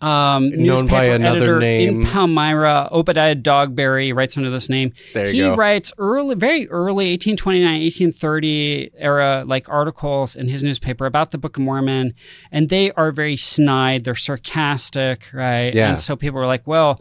Um. 0.00 0.50
Known 0.50 0.86
by 0.86 1.04
another 1.04 1.38
editor 1.38 1.58
name. 1.58 2.02
in 2.02 2.06
Palmyra, 2.06 2.88
Obadiah 2.92 3.34
Dogberry 3.34 4.14
writes 4.14 4.36
under 4.36 4.50
this 4.50 4.68
name. 4.68 4.92
There 5.14 5.28
you 5.28 5.32
he 5.32 5.48
go. 5.48 5.56
writes 5.56 5.92
early, 5.96 6.34
very 6.34 6.68
early 6.68 7.10
1829, 7.12 7.64
1830 7.64 8.90
era 8.98 9.44
like 9.46 9.68
articles 9.70 10.36
in 10.36 10.48
his 10.48 10.62
newspaper 10.62 11.06
about 11.06 11.30
the 11.30 11.38
Book 11.38 11.56
of 11.56 11.62
Mormon, 11.62 12.12
and 12.52 12.68
they 12.68 12.92
are 12.92 13.10
very 13.10 13.36
snide. 13.36 14.04
They're 14.04 14.14
sarcastic, 14.14 15.28
right? 15.32 15.74
Yeah. 15.74 15.90
And 15.90 16.00
so 16.00 16.14
people 16.14 16.38
were 16.38 16.46
like, 16.46 16.66
well, 16.66 17.00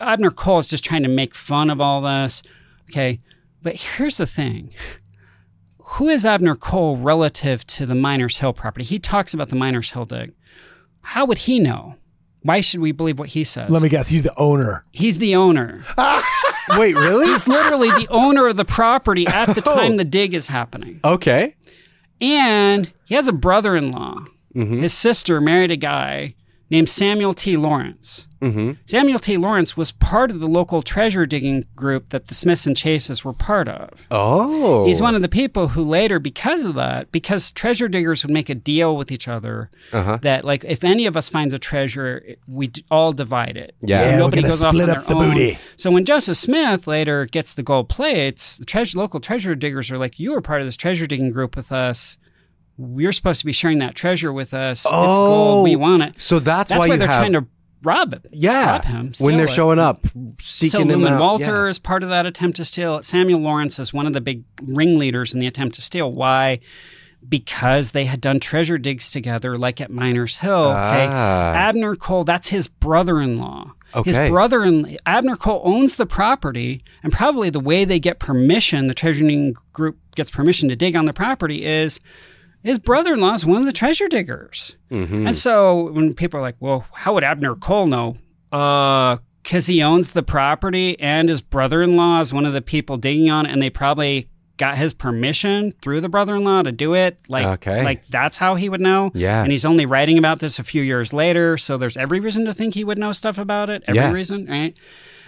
Abner 0.00 0.30
Cole 0.30 0.58
is 0.58 0.68
just 0.68 0.84
trying 0.84 1.02
to 1.02 1.08
make 1.08 1.34
fun 1.34 1.70
of 1.70 1.80
all 1.80 2.02
this. 2.02 2.42
Okay. 2.90 3.20
But 3.62 3.76
here's 3.76 4.18
the 4.18 4.26
thing. 4.26 4.72
Who 5.82 6.08
is 6.08 6.26
Abner 6.26 6.54
Cole 6.56 6.96
relative 6.96 7.66
to 7.68 7.86
the 7.86 7.94
Miners 7.94 8.38
Hill 8.38 8.52
property? 8.52 8.84
He 8.84 8.98
talks 8.98 9.32
about 9.32 9.48
the 9.48 9.56
Miners 9.56 9.92
Hill 9.92 10.04
dig. 10.04 10.34
How 11.00 11.24
would 11.24 11.38
he 11.38 11.58
know? 11.58 11.96
Why 12.42 12.60
should 12.60 12.80
we 12.80 12.92
believe 12.92 13.18
what 13.18 13.28
he 13.30 13.44
says? 13.44 13.70
Let 13.70 13.82
me 13.82 13.88
guess. 13.88 14.08
He's 14.08 14.22
the 14.22 14.32
owner. 14.38 14.84
He's 14.92 15.18
the 15.18 15.34
owner. 15.36 15.82
Wait, 16.76 16.94
really? 16.94 17.26
He's 17.26 17.48
literally 17.48 17.90
the 17.90 18.06
owner 18.10 18.46
of 18.46 18.56
the 18.56 18.64
property 18.64 19.26
at 19.26 19.46
the 19.54 19.60
time 19.62 19.96
the 19.96 20.04
dig 20.04 20.34
is 20.34 20.48
happening. 20.48 21.00
okay. 21.04 21.54
And 22.20 22.92
he 23.04 23.14
has 23.14 23.28
a 23.28 23.32
brother 23.32 23.76
in 23.76 23.92
law. 23.92 24.24
Mm-hmm. 24.54 24.80
His 24.80 24.92
sister 24.92 25.40
married 25.40 25.70
a 25.70 25.76
guy 25.76 26.34
named 26.70 26.88
Samuel 26.88 27.34
T. 27.34 27.56
Lawrence. 27.56 28.26
Mm-hmm. 28.42 28.72
Samuel 28.86 29.18
T. 29.18 29.36
Lawrence 29.36 29.76
was 29.76 29.90
part 29.90 30.30
of 30.30 30.38
the 30.38 30.46
local 30.46 30.80
treasure 30.80 31.26
digging 31.26 31.64
group 31.74 32.10
that 32.10 32.28
the 32.28 32.34
Smiths 32.34 32.66
and 32.68 32.76
Chases 32.76 33.24
were 33.24 33.32
part 33.32 33.66
of. 33.68 34.06
Oh. 34.12 34.84
He's 34.86 35.02
one 35.02 35.16
of 35.16 35.22
the 35.22 35.28
people 35.28 35.68
who 35.68 35.82
later, 35.82 36.20
because 36.20 36.64
of 36.64 36.74
that, 36.76 37.10
because 37.10 37.50
treasure 37.50 37.88
diggers 37.88 38.22
would 38.22 38.32
make 38.32 38.48
a 38.48 38.54
deal 38.54 38.96
with 38.96 39.10
each 39.10 39.26
other 39.26 39.70
Uh-huh. 39.92 40.18
that, 40.22 40.44
like, 40.44 40.62
if 40.64 40.84
any 40.84 41.06
of 41.06 41.16
us 41.16 41.28
finds 41.28 41.52
a 41.52 41.58
treasure, 41.58 42.36
we 42.46 42.70
all 42.92 43.12
divide 43.12 43.56
it. 43.56 43.74
Yeah. 43.80 43.98
So 43.98 44.04
Yeah, 44.10 44.18
nobody 44.18 44.42
goes 44.42 44.62
off 44.62 44.72
split 44.74 44.90
on 44.90 44.96
up 44.98 45.06
their 45.06 45.16
the 45.16 45.20
own. 45.24 45.34
booty. 45.34 45.58
So 45.76 45.90
when 45.90 46.04
Joseph 46.04 46.36
Smith 46.36 46.86
later 46.86 47.24
gets 47.26 47.54
the 47.54 47.64
gold 47.64 47.88
plates, 47.88 48.58
the 48.58 48.64
treasure, 48.64 48.98
local 48.98 49.18
treasure 49.18 49.56
diggers 49.56 49.90
are 49.90 49.98
like, 49.98 50.20
"You 50.20 50.32
were 50.32 50.40
part 50.40 50.60
of 50.60 50.66
this 50.68 50.76
treasure 50.76 51.06
digging 51.08 51.32
group 51.32 51.56
with 51.56 51.72
us. 51.72 52.18
You're 52.78 53.12
supposed 53.12 53.40
to 53.40 53.46
be 53.46 53.52
sharing 53.52 53.78
that 53.78 53.94
treasure 53.94 54.32
with 54.32 54.54
us. 54.54 54.86
Oh, 54.88 55.02
it's 55.02 55.16
gold. 55.16 55.64
We 55.64 55.76
want 55.76 56.02
it." 56.04 56.14
So 56.20 56.38
that's, 56.38 56.70
That's 56.70 56.78
why 56.80 56.88
why 56.88 56.96
they're 56.96 57.08
have 57.08 57.20
trying 57.20 57.32
to 57.32 57.46
rob 57.82 58.12
it. 58.12 58.26
yeah 58.32 58.72
rob 58.72 58.84
him. 58.84 59.12
when 59.20 59.36
they're 59.36 59.46
it. 59.46 59.50
showing 59.50 59.78
up 59.78 60.04
So 60.06 60.20
seeking 60.40 60.88
him 60.90 61.00
Luman 61.00 61.12
out. 61.12 61.20
Walter 61.20 61.64
Yeah. 61.64 61.70
is 61.70 61.78
part 61.78 62.02
of 62.02 62.08
that 62.08 62.26
attempt 62.26 62.56
to 62.56 62.64
steal. 62.64 63.02
Samuel 63.02 63.40
Lawrence 63.40 63.78
is 63.78 63.92
one 63.92 64.06
of 64.06 64.12
the 64.14 64.20
big 64.20 64.42
ringleaders 64.62 65.32
in 65.34 65.40
the 65.40 65.46
attempt 65.46 65.74
to 65.76 65.82
steal. 65.82 66.10
Why? 66.12 66.58
Because 67.28 67.92
they 67.92 68.04
had 68.04 68.20
done 68.20 68.38
treasure 68.40 68.78
digs 68.78 69.10
together, 69.10 69.58
like 69.58 69.80
at 69.80 69.90
Miners 69.90 70.36
Hill. 70.38 70.70
Okay, 70.70 71.06
Ah. 71.10 71.52
Abner 71.54 71.96
Cole, 71.96 72.22
that's 72.24 72.48
his 72.48 72.68
brother-in-law. 72.68 73.72
Okay. 73.94 74.12
His 74.12 74.30
brother 74.30 74.64
in 74.64 74.96
Abner 75.04 75.34
Cole 75.36 75.62
owns 75.64 75.96
the 75.96 76.06
property, 76.06 76.84
and 77.02 77.12
probably 77.12 77.50
the 77.50 77.58
way 77.60 77.84
they 77.84 77.98
get 77.98 78.18
permission, 78.20 78.86
the 78.86 78.94
treasure 78.94 79.52
group 79.72 79.98
gets 80.14 80.30
permission 80.30 80.68
to 80.68 80.76
dig 80.76 80.94
on 80.94 81.06
the 81.06 81.12
property 81.12 81.64
is 81.64 81.98
his 82.68 82.78
brother-in-law 82.78 83.34
is 83.34 83.46
one 83.46 83.60
of 83.60 83.66
the 83.66 83.72
treasure 83.72 84.08
diggers. 84.08 84.76
Mm-hmm. 84.90 85.26
And 85.28 85.36
so 85.36 85.90
when 85.92 86.12
people 86.14 86.38
are 86.38 86.42
like, 86.42 86.56
well, 86.60 86.84
how 86.92 87.14
would 87.14 87.24
Abner 87.24 87.54
Cole 87.54 87.86
know? 87.86 88.16
Uh, 88.52 89.16
because 89.42 89.66
he 89.66 89.82
owns 89.82 90.12
the 90.12 90.22
property 90.22 90.98
and 91.00 91.30
his 91.30 91.40
brother 91.40 91.82
in 91.82 91.96
law 91.96 92.20
is 92.20 92.34
one 92.34 92.44
of 92.44 92.52
the 92.52 92.60
people 92.60 92.98
digging 92.98 93.30
on 93.30 93.46
it, 93.46 93.52
and 93.52 93.62
they 93.62 93.70
probably 93.70 94.28
got 94.58 94.76
his 94.76 94.92
permission 94.92 95.72
through 95.80 96.00
the 96.02 96.08
brother 96.08 96.36
in 96.36 96.44
law 96.44 96.60
to 96.60 96.70
do 96.72 96.92
it. 96.94 97.18
Like, 97.28 97.46
Okay. 97.46 97.82
like 97.84 98.06
that's 98.08 98.36
how 98.36 98.56
he 98.56 98.68
would 98.68 98.80
know. 98.82 99.10
Yeah. 99.14 99.42
And 99.42 99.50
he's 99.50 99.64
only 99.64 99.86
writing 99.86 100.18
about 100.18 100.40
this 100.40 100.58
a 100.58 100.64
few 100.64 100.82
years 100.82 101.12
later. 101.14 101.56
So 101.56 101.78
there's 101.78 101.96
every 101.96 102.20
reason 102.20 102.44
to 102.44 102.52
think 102.52 102.74
he 102.74 102.84
would 102.84 102.98
know 102.98 103.12
stuff 103.12 103.38
about 103.38 103.70
it. 103.70 103.82
Every 103.86 104.00
Yeah. 104.00 104.12
reason, 104.12 104.46
right? 104.46 104.76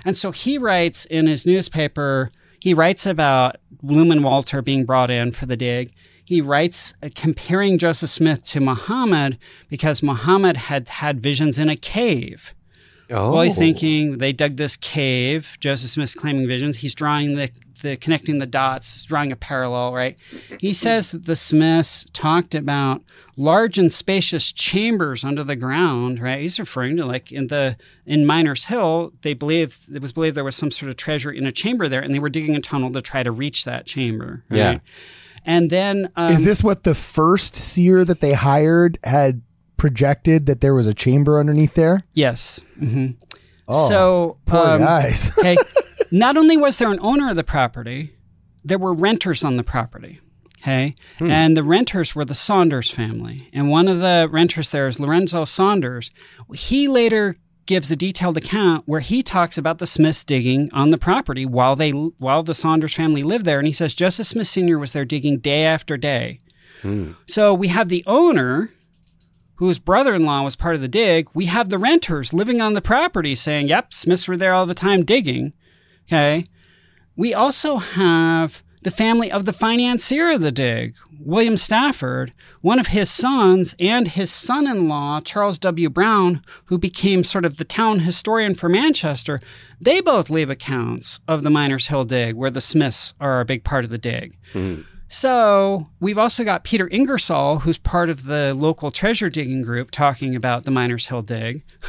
And 0.05 0.19
so 0.19 0.33
he 0.33 0.59
writes 0.59 1.05
in 1.07 1.27
his 1.27 1.47
newspaper, 1.47 2.31
he 2.59 2.75
writes 2.75 3.07
about 3.07 3.57
Luman 3.83 4.23
Walter 4.23 4.61
being 4.61 4.85
brought 4.85 5.11
in 5.11 5.31
for 5.33 5.47
the 5.47 5.57
dig. 5.57 5.93
He 6.31 6.41
writes 6.41 6.95
uh, 7.03 7.09
comparing 7.13 7.77
Joseph 7.77 8.09
Smith 8.09 8.45
to 8.45 8.61
Muhammad 8.61 9.37
because 9.69 10.01
Muhammad 10.01 10.57
had 10.57 10.89
had 10.89 11.21
visions 11.21 11.59
in 11.59 11.69
a 11.69 11.75
cave. 11.75 12.55
oh. 13.11 13.33
Well, 13.33 13.43
he's 13.43 13.59
thinking 13.59 14.19
they 14.19 14.33
dug 14.33 14.55
this 14.55 14.77
cave. 14.77 15.57
Joseph 15.59 15.91
Smith's 15.91 16.15
claiming 16.15 16.47
visions. 16.47 16.77
He's 16.77 16.95
drawing 16.95 17.35
the, 17.35 17.51
the 17.83 17.97
connecting 17.97 18.39
the 18.39 18.47
dots, 18.47 18.93
he's 18.93 19.03
drawing 19.03 19.33
a 19.33 19.37
parallel, 19.37 19.93
right? 19.93 20.17
He 20.61 20.73
says 20.73 21.11
that 21.11 21.25
the 21.27 21.35
Smiths 21.35 22.07
talked 22.13 22.55
about 22.55 23.03
large 23.37 23.77
and 23.77 23.93
spacious 23.93 24.53
chambers 24.53 25.25
under 25.25 25.43
the 25.43 25.57
ground, 25.57 26.21
right? 26.23 26.43
He's 26.43 26.61
referring 26.61 26.97
to 26.99 27.07
like 27.07 27.33
in 27.33 27.49
the 27.49 27.77
in 28.07 28.25
Miners 28.25 28.67
Hill, 28.67 29.15
they 29.23 29.35
believed 29.35 29.93
it 29.93 30.01
was 30.01 30.13
believed 30.13 30.37
there 30.37 30.45
was 30.45 30.55
some 30.55 30.71
sort 30.71 30.91
of 30.91 30.97
treasure 30.97 31.33
in 31.33 31.45
a 31.45 31.51
chamber 31.51 31.89
there, 31.89 32.01
and 32.01 32.15
they 32.15 32.21
were 32.21 32.29
digging 32.29 32.55
a 32.55 32.61
tunnel 32.61 32.93
to 32.93 33.03
try 33.03 33.25
to 33.25 33.33
reach 33.33 33.65
that 33.65 33.85
chamber. 33.85 34.45
Right? 34.49 34.59
Yeah. 34.59 34.79
And 35.45 35.71
then 35.71 36.11
um, 36.17 36.33
Is 36.33 36.45
this 36.45 36.63
what 36.63 36.83
the 36.83 36.95
first 36.95 37.57
seer 37.57 38.05
that 38.05 38.21
they 38.21 38.33
hired 38.35 38.99
had 39.05 39.43
projected 39.77 40.47
that 40.47 40.61
there 40.61 40.75
was 40.75 40.87
a 40.87 40.95
chamber 40.95 41.41
underneath 41.41 41.75
there? 41.75 42.05
yes. 42.13 42.61
Mm-hmm. 42.81 43.13
Oh, 43.69 43.89
so 43.89 44.39
Poor 44.47 44.67
um, 44.67 44.79
guys. 44.81 45.31
Okay. 45.39 45.57
Not 46.13 46.37
only 46.37 46.57
was 46.57 46.77
there 46.79 46.91
an 46.91 46.99
owner 47.03 47.31
of 47.31 47.37
the 47.37 47.45
property, 47.45 48.13
there 48.65 48.79
were 48.79 48.93
renters 48.93 49.45
on 49.45 49.57
the 49.57 49.63
property. 49.63 50.21
Okay. 50.61 50.95
And 51.21 51.57
the 51.57 51.63
renters 51.63 52.15
were 52.15 52.25
the 52.25 52.35
Saunders 52.35 52.91
family. 52.91 53.49
And 53.53 53.71
one 53.71 53.87
of 53.89 54.01
the 54.01 54.29
renters 54.31 54.73
there 54.73 54.89
is 54.89 54.99
Lorenzo 55.01 55.45
Saunders. 55.45 56.11
He 56.53 56.89
later 56.89 57.37
gives 57.67 57.91
a 57.91 57.97
detailed 57.97 58.37
account 58.37 58.85
where 58.87 59.01
he 59.01 59.23
talks 59.23 59.57
about 59.57 59.79
the 59.79 59.87
Smiths 59.87 60.25
digging 60.25 60.71
on 60.73 60.91
the 60.91 60.99
property 60.99 61.47
while 61.47 61.77
they 61.77 61.91
while 61.91 62.43
the 62.43 62.55
Saunders 62.55 62.95
family 62.95 63.23
lived 63.23 63.45
there. 63.45 63.59
And 63.59 63.67
he 63.67 63.73
says 63.73 63.95
Joseph 63.95 64.27
Smith 64.27 64.49
Sr. 64.49 64.79
was 64.79 64.93
there 64.93 65.05
digging 65.05 65.39
day 65.39 65.65
after 65.65 65.97
day. 65.97 66.39
Hmm. 66.83 67.13
So 67.27 67.55
we 67.55 67.69
have 67.69 67.89
the 67.89 68.05
owner 68.07 68.71
whose 69.57 69.79
brother-in-law 69.79 70.43
was 70.43 70.57
part 70.57 70.75
of 70.75 70.81
the 70.81 70.89
dig, 70.89 71.29
we 71.35 71.45
have 71.45 71.69
the 71.69 71.79
renters 71.79 72.33
living 72.33 72.63
on 72.63 72.73
the 72.73 72.81
property 72.81 73.35
saying, 73.35 73.69
"Yep, 73.69 73.93
Smiths 73.93 74.27
were 74.27 74.37
there 74.37 74.55
all 74.55 74.65
the 74.65 74.75
time 74.75 75.05
digging." 75.05 75.53
Okay. 76.09 76.47
We 77.15 77.35
also 77.35 77.77
have 77.77 78.63
the 78.83 78.91
family 78.91 79.31
of 79.31 79.45
the 79.45 79.53
financier 79.53 80.31
of 80.31 80.41
the 80.41 80.53
dig, 80.53 80.95
William 81.19 81.57
Stafford, 81.57 82.33
one 82.63 82.79
of 82.79 82.89
his 82.89 83.11
sons, 83.11 83.75
and 83.79 84.09
his 84.09 84.31
son-in-law, 84.31 85.21
Charles 85.21 85.59
W. 85.59 85.91
Brown, 85.91 86.43
who 86.67 86.79
became 86.79 87.25
sort 87.25 87.45
of 87.45 87.59
the 87.59 87.65
town 87.65 88.01
historian 88.01 88.55
for 88.55 88.69
Manchester. 88.69 89.41
They 89.81 90.01
both 90.01 90.31
leave 90.31 90.49
accounts 90.49 91.21
of 91.29 91.43
the 91.43 91.51
Miners 91.51 91.89
Hill 91.89 92.05
dig, 92.05 92.35
where 92.35 92.51
the 92.51 92.61
Smiths 92.61 93.15
are 93.21 93.41
a 93.41 93.45
big 93.45 93.65
part 93.65 93.85
of 93.85 93.91
the 93.91 93.99
dig. 93.99 94.37
Hmm. 94.53 94.83
So 95.09 95.89
we've 95.99 96.19
also 96.19 96.45
got 96.45 96.63
Peter 96.63 96.89
Ingersoll, 96.89 97.59
who's 97.59 97.79
part 97.79 98.09
of 98.11 98.25
the 98.25 98.55
local 98.55 98.93
treasure 98.93 99.29
digging 99.29 99.63
group, 99.63 99.91
talking 99.91 100.37
about 100.37 100.65
the 100.65 100.71
Miners 100.71 101.09
Hill 101.09 101.23
dig. 101.23 101.65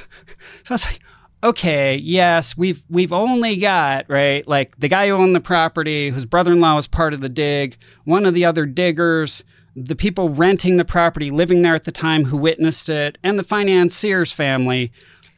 so 0.64 0.72
I 0.72 0.74
was 0.74 0.86
like, 0.86 1.00
okay, 1.44 1.98
yes, 1.98 2.56
we've 2.58 2.82
we've 2.90 3.14
only 3.14 3.58
got 3.58 4.06
right, 4.10 4.48
like 4.48 4.78
the 4.80 4.88
guy 4.88 5.08
who 5.08 5.14
owned 5.16 5.36
the 5.36 5.40
property, 5.42 6.10
whose 6.10 6.26
brother-in-law 6.26 6.76
was 6.76 6.88
part 6.88 7.14
of 7.14 7.22
the 7.22 7.30
dig, 7.30 7.78
one 8.06 8.26
of 8.26 8.34
the 8.34 8.46
other 8.46 8.66
diggers, 8.66 9.44
the 9.76 9.96
people 9.96 10.30
renting 10.30 10.78
the 10.78 10.86
property, 10.86 11.32
living 11.32 11.62
there 11.62 11.76
at 11.76 11.84
the 11.86 11.92
time, 11.92 12.26
who 12.26 12.38
witnessed 12.38 12.90
it, 12.90 13.18
and 13.24 13.40
the 13.40 13.44
financier's 13.44 14.32
family. 14.32 14.92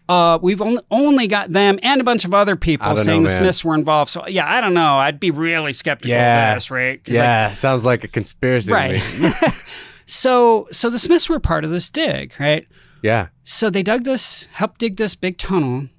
Uh, 0.10 0.38
we've 0.42 0.62
only, 0.62 0.82
only 0.92 1.28
got 1.28 1.54
them 1.54 1.80
and 1.82 2.02
a 2.02 2.04
bunch 2.04 2.26
of 2.26 2.34
other 2.34 2.58
people 2.58 2.98
saying 2.98 3.24
know, 3.24 3.30
the. 3.30 3.36
Smiths 3.36 3.64
were 3.64 3.74
involved. 3.74 4.12
So 4.12 4.28
yeah, 4.28 4.52
I 4.52 4.60
don't 4.60 4.74
know. 4.74 4.98
I'd 4.98 5.18
be 5.18 5.32
really 5.32 5.72
skeptical 5.72 6.10
Yeah. 6.12 6.52
of 6.52 6.58
this, 6.58 6.70
right? 6.70 7.02
'Cause, 7.02 7.14
like, 7.14 7.24
Yeah, 7.24 7.54
sounds 7.54 7.86
like 7.86 8.04
a 8.04 8.10
conspiracy 8.10 8.68
to 8.68 8.74
Right. 8.74 9.02
me. 9.20 9.30
so 10.06 10.68
so 10.72 10.90
the 10.90 11.00
Smiths 11.00 11.30
were 11.30 11.40
part 11.40 11.64
of 11.64 11.72
this 11.72 11.90
dig, 11.90 12.34
right? 12.40 12.68
Yeah. 13.04 13.28
So 13.44 13.70
they 13.70 13.84
dug 13.84 14.06
this, 14.06 14.48
helped 14.54 14.80
dig 14.80 14.96
this 14.96 15.14
big 15.14 15.38
tunnel. 15.38 15.90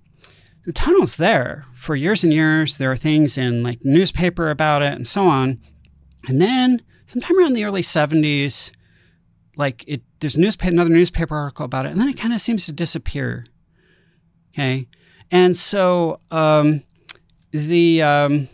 The 0.65 0.73
tunnel's 0.73 1.17
there 1.17 1.67
for 1.73 1.95
years 1.95 2.25
and 2.25 2.33
years. 2.33 2.79
There 2.79 2.91
are 2.91 2.97
things 2.97 3.37
in 3.37 3.63
like 3.63 3.85
newspaper 3.85 4.49
about 4.49 4.83
it 4.83 4.95
and 4.95 5.07
so 5.07 5.29
on. 5.29 5.61
And 6.27 6.41
then 6.41 6.81
sometime 7.05 7.39
around 7.39 7.53
the 7.53 7.65
early 7.65 7.83
70s, 7.83 8.73
like 9.55 9.85
it 9.87 10.03
there's 10.19 10.37
another 10.37 10.91
newspaper 10.91 11.37
article 11.37 11.67
about 11.67 11.85
it, 11.85 11.93
and 11.93 12.01
then 12.01 12.09
it 12.09 12.17
kind 12.17 12.33
of 12.33 12.41
seems 12.41 12.65
to 12.67 12.73
disappear. 12.73 13.47
Okay. 14.55 14.89
And 15.31 15.57
so 15.59 16.21
um 16.31 16.83
the 17.51 18.03
um 18.03 18.49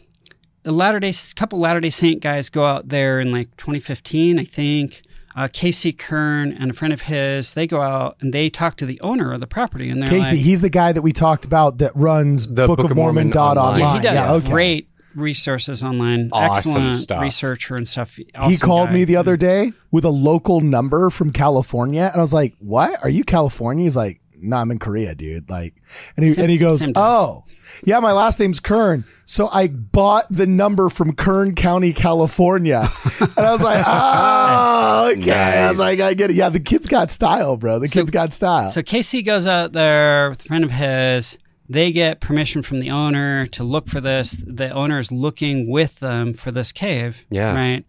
the 0.65 0.73
Latter 0.73 0.99
Day 0.99 1.15
couple 1.37 1.61
Latter 1.61 1.81
Day 1.81 1.91
Saint 1.91 2.21
guys 2.21 2.51
go 2.51 2.65
out 2.65 2.89
there 2.89 3.21
in 3.21 3.31
like 3.31 3.57
2015, 3.57 4.41
I 4.41 4.45
think. 4.45 5.03
Uh, 5.37 5.49
Casey 5.53 5.93
Kern 5.93 6.53
and 6.53 6.73
a 6.73 6.75
friend 6.75 6.93
of 6.93 7.03
his, 7.03 7.55
they 7.55 7.67
go 7.67 7.81
out 7.81 8.17
and 8.21 8.33
they 8.35 8.51
talk 8.51 8.77
to 8.79 8.87
the 8.87 9.01
owner 9.01 9.33
of 9.33 9.41
the 9.41 9.47
property, 9.47 9.89
and 9.89 10.03
they're 10.03 10.09
Casey, 10.09 10.37
like, 10.37 10.45
he's 10.45 10.61
the 10.61 10.71
guy 10.71 10.91
that 10.93 11.03
we 11.03 11.13
talked 11.13 11.45
about 11.45 11.79
that 11.79 11.93
runs 11.95 12.47
The 12.49 12.67
Book, 12.67 12.79
Book 12.79 12.85
of 12.87 12.91
of 12.91 12.97
Mormon, 12.97 13.29
Mormon 13.29 13.31
dot 13.33 13.57
online. 13.57 13.81
online. 13.83 13.97
he 13.97 14.03
does 14.09 14.27
Yeah, 14.27 14.33
okay. 14.35 14.51
great 14.51 14.89
resources 15.15 15.83
online, 15.85 16.31
Awesome 16.33 16.57
excellent 16.57 16.97
stuff. 16.97 17.23
researcher 17.23 17.75
and 17.77 17.87
stuff. 17.87 18.17
He 18.17 18.57
called 18.57 18.89
guy. 18.89 18.95
me 18.95 19.05
the 19.05 19.17
other 19.17 19.37
day 19.37 19.73
with 19.91 20.05
a 20.05 20.11
local 20.11 20.61
number 20.61 21.11
from 21.11 21.31
California, 21.33 22.03
and 22.13 22.17
I 22.17 22.21
was 22.21 22.33
like, 22.33 22.55
"What? 22.59 22.99
Are 23.03 23.09
you 23.09 23.25
California?" 23.25 23.83
He's 23.85 23.97
like, 23.97 24.20
"No, 24.43 24.57
I'm 24.57 24.71
in 24.71 24.79
Korea, 24.79 25.15
dude." 25.15 25.49
Like, 25.51 25.75
and 26.17 26.25
he 26.25 26.33
Same- 26.33 26.43
and 26.45 26.51
he 26.51 26.59
goes, 26.59 26.81
same 26.81 26.93
"Oh, 26.97 27.45
yeah, 27.85 27.99
my 28.01 28.13
last 28.13 28.41
name's 28.41 28.61
Kern." 28.61 29.05
So 29.25 29.49
I 29.53 29.69
bought 29.69 30.25
the 30.31 30.47
number 30.47 30.89
from 30.89 31.15
Kern 31.15 31.55
County, 31.55 31.93
California, 31.93 32.89
and 33.21 33.47
I 33.47 33.53
was 33.53 33.63
like, 33.63 33.85
"Oh, 33.87 35.15
okay." 35.17 35.31
I 35.65 35.71
was 35.71 35.79
like, 35.79 36.01
"I 36.01 36.15
get 36.15 36.31
it." 36.31 36.37
Yeah, 36.37 36.49
the 36.49 36.61
kid's 36.61 36.87
got 36.89 37.11
style, 37.11 37.57
bro. 37.57 37.79
The 37.79 37.89
kid's 37.89 38.11
got 38.11 38.33
style. 38.33 38.71
So 38.73 38.83
Casey 38.83 39.23
goes 39.23 39.47
out 39.47 39.73
there 39.73 40.31
with 40.31 40.43
a 40.45 40.45
friend 40.45 40.65
of 40.65 40.71
his. 40.73 41.39
They 41.69 41.93
get 41.93 42.21
permission 42.21 42.63
from 42.63 42.79
the 42.79 42.91
owner 42.91 43.47
to 43.49 43.63
look 43.63 43.89
for 43.89 44.01
this. 44.01 44.33
The 44.45 44.71
owner 44.71 44.99
is 44.99 45.13
looking 45.13 45.71
with 45.71 46.01
them 46.01 46.35
for 46.35 46.51
this 46.51 46.73
cave. 46.73 47.25
Yeah. 47.31 47.55
Right. 47.55 47.85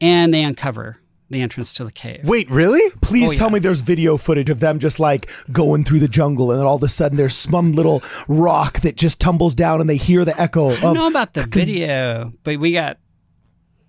And 0.00 0.32
they 0.32 0.44
uncover 0.44 0.98
the 1.30 1.40
entrance 1.40 1.74
to 1.74 1.84
the 1.84 1.90
cave. 1.92 2.20
Wait, 2.24 2.48
really? 2.50 2.80
Please 3.02 3.30
Oh, 3.30 3.34
tell 3.36 3.48
yeah. 3.48 3.54
me 3.54 3.58
there's 3.60 3.80
video 3.80 4.16
footage 4.16 4.48
of 4.50 4.60
them 4.60 4.78
just 4.78 5.00
like 5.00 5.28
going 5.50 5.82
through 5.84 6.00
the 6.00 6.08
jungle, 6.08 6.50
and 6.50 6.60
then 6.60 6.66
all 6.66 6.76
of 6.76 6.82
a 6.82 6.88
sudden 6.88 7.16
there's 7.16 7.34
some 7.34 7.72
little 7.72 8.02
rock 8.28 8.80
that 8.80 8.96
just 8.96 9.20
tumbles 9.20 9.54
down, 9.54 9.80
and 9.80 9.90
they 9.90 9.96
hear 9.96 10.24
the 10.24 10.40
echo 10.40 10.70
I 10.70 10.80
don't 10.80 10.84
of 10.90 10.94
know 10.94 11.06
about 11.08 11.34
the 11.34 11.42
video, 11.42 12.32
but 12.44 12.58
we 12.58 12.72
got 12.72 12.98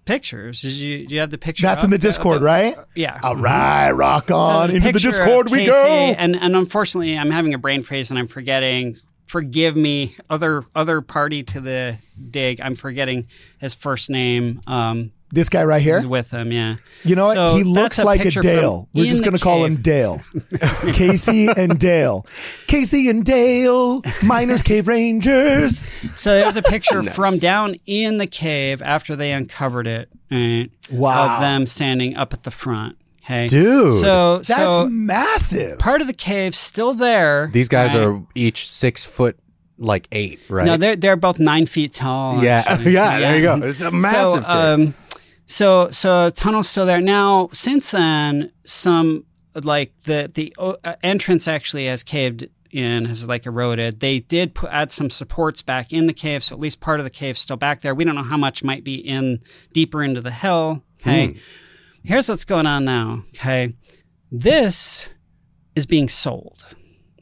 pictures. 0.05 0.61
Did 0.61 0.73
you 0.73 1.07
do 1.07 1.13
you 1.15 1.21
have 1.21 1.29
the 1.29 1.37
picture? 1.37 1.63
That's 1.63 1.83
in 1.83 1.89
up? 1.89 1.91
the 1.91 1.97
Discord, 1.97 2.41
right? 2.41 2.75
Yeah. 2.95 3.19
All 3.23 3.35
right, 3.35 3.91
rock 3.91 4.31
on 4.31 4.69
there's 4.69 4.73
a 4.83 4.87
into 4.87 4.91
the 4.93 4.99
Discord 4.99 5.51
we 5.51 5.59
Casey, 5.59 5.71
go. 5.71 6.15
And 6.17 6.35
and 6.35 6.55
unfortunately, 6.55 7.17
I'm 7.17 7.31
having 7.31 7.53
a 7.53 7.57
brain 7.57 7.83
freeze 7.83 8.09
and 8.09 8.17
I'm 8.19 8.27
forgetting. 8.27 8.97
Forgive 9.25 9.75
me, 9.75 10.15
other 10.29 10.63
other 10.73 11.01
party 11.01 11.43
to 11.43 11.59
the 11.59 11.97
dig. 12.31 12.61
I'm 12.61 12.75
forgetting 12.75 13.27
his 13.59 13.73
first 13.73 14.09
name. 14.09 14.61
Um, 14.67 15.11
This 15.31 15.49
guy 15.49 15.63
right 15.65 15.81
here. 15.81 15.99
who's 15.99 16.07
with 16.07 16.31
him. 16.31 16.51
Yeah. 16.53 16.77
You 17.03 17.15
know 17.15 17.25
what? 17.25 17.35
So 17.35 17.55
he 17.57 17.63
looks 17.63 17.99
a 17.99 18.05
like 18.05 18.23
a 18.25 18.31
Dale. 18.31 18.87
We're 18.93 19.05
just 19.05 19.23
going 19.23 19.35
to 19.35 19.43
call 19.43 19.65
him 19.65 19.81
Dale. 19.81 20.21
Casey 20.93 21.47
and 21.55 21.77
Dale. 21.77 22.25
Casey 22.67 23.09
and 23.09 23.23
Dale, 23.25 24.01
Miners 24.23 24.63
Cave 24.63 24.87
Rangers. 24.87 25.87
So 26.15 26.31
there's 26.31 26.55
a 26.55 26.61
picture 26.61 27.03
from 27.11 27.39
down 27.39 27.75
in 27.85 28.17
the 28.19 28.27
cave 28.27 28.81
after 28.81 29.15
they 29.15 29.31
uncovered 29.31 29.87
it. 29.87 30.09
Right, 30.31 30.69
Wow. 30.91 31.35
Of 31.35 31.41
them 31.41 31.67
standing 31.67 32.15
up 32.15 32.33
at 32.33 32.43
the 32.43 32.51
front. 32.51 32.97
Okay. 33.23 33.47
Dude. 33.47 33.99
So 33.99 34.37
That's 34.37 34.47
so 34.77 34.87
massive. 34.89 35.79
part 35.79 35.99
of 35.99 36.07
the 36.07 36.13
cave's 36.13 36.57
still 36.57 36.93
there. 36.93 37.49
These 37.51 37.67
guys 37.67 37.93
right? 37.93 38.03
are 38.05 38.23
each 38.35 38.65
six 38.67 39.03
foot, 39.03 39.37
like 39.77 40.07
eight, 40.13 40.39
right? 40.49 40.65
No, 40.65 40.77
they're 40.77 40.95
they're 40.95 41.17
both 41.17 41.37
nine 41.37 41.65
feet 41.65 41.93
tall. 41.93 42.41
yeah, 42.41 42.63
actually. 42.65 42.91
yeah, 42.93 43.19
There 43.19 43.35
you 43.35 43.41
go. 43.41 43.55
It's 43.67 43.81
a 43.81 43.91
massive. 43.91 44.43
So, 44.43 44.49
um, 44.49 44.93
so 45.47 45.89
so 45.91 46.29
tunnel's 46.29 46.69
still 46.69 46.85
there 46.85 47.01
now. 47.01 47.49
Since 47.53 47.91
then, 47.91 48.51
some 48.63 49.25
like 49.55 49.93
the 50.03 50.29
the 50.31 50.53
uh, 50.59 50.75
entrance 51.01 51.47
actually 51.47 51.85
has 51.87 52.03
caved 52.03 52.47
in, 52.69 53.05
has 53.05 53.25
like 53.27 53.45
eroded. 53.45 53.99
They 54.01 54.19
did 54.19 54.53
put, 54.53 54.69
add 54.71 54.91
some 54.91 55.09
supports 55.09 55.61
back 55.61 55.91
in 55.91 56.05
the 56.05 56.13
cave, 56.13 56.43
so 56.43 56.53
at 56.55 56.59
least 56.59 56.79
part 56.81 56.99
of 56.99 57.05
the 57.05 57.09
cave's 57.09 57.39
still 57.41 57.57
back 57.57 57.81
there. 57.81 57.95
We 57.95 58.03
don't 58.03 58.15
know 58.15 58.23
how 58.23 58.37
much 58.37 58.63
might 58.63 58.83
be 58.83 58.95
in 58.95 59.39
deeper 59.73 60.03
into 60.03 60.21
the 60.21 60.31
hill. 60.31 60.83
Okay, 61.01 61.27
Hmm. 61.27 61.37
here's 62.03 62.27
what's 62.29 62.45
going 62.45 62.65
on 62.67 62.85
now. 62.85 63.23
Okay, 63.35 63.73
this 64.31 65.09
is 65.75 65.85
being 65.85 66.09
sold. 66.09 66.65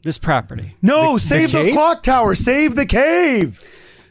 This 0.02 0.18
property. 0.18 0.76
No, 0.82 1.18
save 1.18 1.52
the, 1.52 1.64
cave? 1.64 1.72
clock 1.72 2.02
tower. 2.02 2.34
Save 2.34 2.74
the 2.76 2.86
cave. 2.86 3.60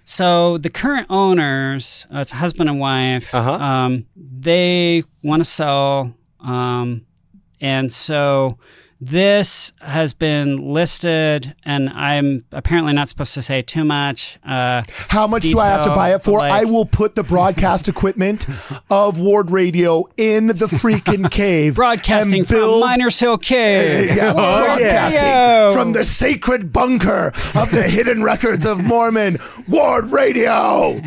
So 0.06 0.60
the 0.60 0.70
current 0.70 1.08
owners, 1.10 2.06
uh, 2.14 2.20
it's 2.20 2.32
a 2.32 2.36
husband 2.36 2.70
and 2.70 2.80
wife. 2.80 3.34
Uh-huh. 3.34 3.54
Um, 3.54 4.06
they 4.16 5.04
want 5.24 5.42
to 5.42 5.46
sell, 5.46 6.16
um, 6.40 7.06
and 7.60 7.92
so 7.92 8.60
this 9.02 9.74
has 9.82 10.14
been 10.14 10.72
listed, 10.74 11.54
and 11.64 11.90
I'm 11.90 12.46
apparently 12.52 12.94
not 12.94 13.10
supposed 13.10 13.34
to 13.34 13.42
say 13.42 13.62
too 13.62 13.84
much. 13.84 14.38
Uh, 14.46 14.84
How 15.10 15.28
much 15.28 15.44
do 15.44 15.60
I 15.60 15.68
have 15.68 15.84
to 15.84 15.90
buy 15.94 16.14
it 16.16 16.22
for? 16.24 16.40
like- 16.40 16.52
I 16.52 16.64
will 16.66 16.86
put 16.86 17.16
the 17.16 17.24
broadcast 17.24 17.88
equipment 17.90 18.48
of 18.90 19.20
Ward 19.20 19.52
Radio 19.52 20.06
in 20.18 20.48
the 20.48 20.66
freaking 20.68 21.30
cave. 21.32 21.76
broadcasting 21.76 22.40
and 22.40 22.48
from 22.48 22.80
Miners 22.80 23.20
Hill 23.20 23.38
Cave. 23.38 24.12
Yeah, 24.16 24.34
broadcasting 24.34 25.22
Radio. 25.22 25.72
from 25.74 25.94
the 25.94 26.06
sacred 26.06 26.72
bunker 26.72 27.32
of 27.54 27.72
the 27.72 27.84
hidden 27.84 28.24
records 28.24 28.66
of 28.66 28.82
Mormon 28.84 29.38
Ward 29.68 30.06
Radio. 30.12 31.02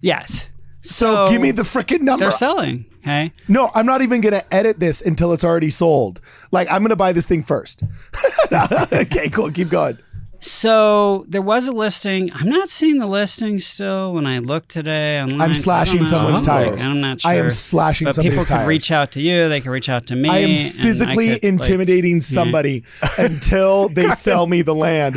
Yes. 0.00 0.50
So, 0.82 1.28
give 1.28 1.40
me 1.40 1.50
the 1.50 1.62
freaking 1.62 2.00
number. 2.02 2.26
They're 2.26 2.32
selling. 2.32 2.84
Okay. 3.04 3.32
No, 3.48 3.70
I'm 3.74 3.84
not 3.84 4.00
even 4.00 4.22
going 4.22 4.32
to 4.32 4.54
edit 4.54 4.80
this 4.80 5.02
until 5.02 5.34
it's 5.34 5.44
already 5.44 5.68
sold. 5.68 6.22
Like, 6.50 6.70
I'm 6.70 6.78
going 6.78 6.88
to 6.88 6.96
buy 6.96 7.12
this 7.12 7.26
thing 7.26 7.42
first. 7.42 7.82
okay, 8.92 9.28
cool. 9.28 9.50
Keep 9.50 9.68
going. 9.68 9.98
So 10.38 11.26
there 11.28 11.42
was 11.42 11.68
a 11.68 11.72
listing. 11.72 12.30
I'm 12.34 12.48
not 12.48 12.70
seeing 12.70 12.98
the 12.98 13.06
listing 13.06 13.60
still. 13.60 14.14
When 14.14 14.26
I 14.26 14.38
look 14.38 14.68
today 14.68 15.20
online, 15.20 15.40
I'm 15.40 15.54
slashing 15.54 16.04
someone's 16.06 16.46
Like. 16.46 16.80
I'm 16.82 17.00
not 17.00 17.20
sure. 17.20 17.30
I 17.30 17.36
am 17.36 17.50
slashing 17.50 18.06
but 18.06 18.14
somebody's 18.14 18.40
people 18.40 18.44
tires. 18.46 18.68
reach 18.68 18.90
out 18.90 19.12
to 19.12 19.22
you. 19.22 19.48
They 19.48 19.60
could 19.60 19.70
reach 19.70 19.88
out 19.88 20.06
to 20.08 20.16
me. 20.16 20.28
I 20.28 20.38
am 20.38 20.50
and 20.50 20.58
I 20.60 20.68
physically 20.68 21.28
could, 21.28 21.44
like- 21.44 21.44
intimidating 21.44 22.20
somebody 22.20 22.84
until 23.18 23.88
they 23.88 24.08
sell 24.10 24.46
me 24.46 24.62
the 24.62 24.74
land. 24.74 25.16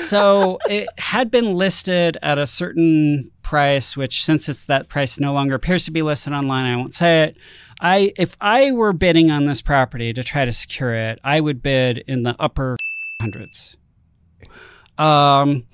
so 0.00 0.58
it 0.68 0.88
had 0.98 1.30
been 1.30 1.54
listed 1.54 2.18
at 2.22 2.38
a 2.38 2.46
certain 2.46 3.32
price, 3.44 3.96
which 3.96 4.24
since 4.24 4.48
it's 4.48 4.66
that 4.66 4.88
price 4.88 5.20
no 5.20 5.32
longer 5.32 5.54
appears 5.54 5.84
to 5.84 5.92
be 5.92 6.02
listed 6.02 6.32
online, 6.32 6.66
I 6.66 6.76
won't 6.76 6.94
say 6.94 7.24
it. 7.24 7.36
I 7.80 8.12
if 8.16 8.36
I 8.40 8.72
were 8.72 8.92
bidding 8.92 9.30
on 9.30 9.44
this 9.44 9.62
property 9.62 10.12
to 10.12 10.24
try 10.24 10.44
to 10.44 10.52
secure 10.52 10.94
it, 10.94 11.20
I 11.22 11.40
would 11.40 11.62
bid 11.62 11.98
in 12.08 12.24
the 12.24 12.34
upper 12.40 12.76
hundreds. 13.20 13.76
Um, 14.98 15.66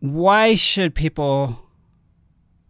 why 0.00 0.54
should 0.54 0.94
people 0.94 1.58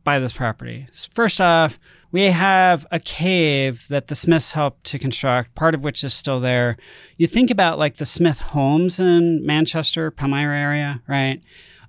buy 0.04 0.18
this 0.18 0.32
property? 0.32 0.86
First 1.12 1.40
off, 1.40 1.78
we 2.12 2.22
have 2.22 2.86
a 2.92 3.00
cave 3.00 3.88
that 3.88 4.06
the 4.06 4.14
Smiths 4.14 4.52
helped 4.52 4.84
to 4.84 5.00
construct, 5.00 5.54
part 5.56 5.74
of 5.74 5.82
which 5.82 6.04
is 6.04 6.14
still 6.14 6.38
there. 6.38 6.76
You 7.16 7.26
think 7.26 7.50
about 7.50 7.78
like 7.78 7.96
the 7.96 8.06
Smith 8.06 8.38
homes 8.38 9.00
in 9.00 9.44
Manchester, 9.44 10.12
Palmyra 10.12 10.56
area, 10.56 11.02
right? 11.08 11.42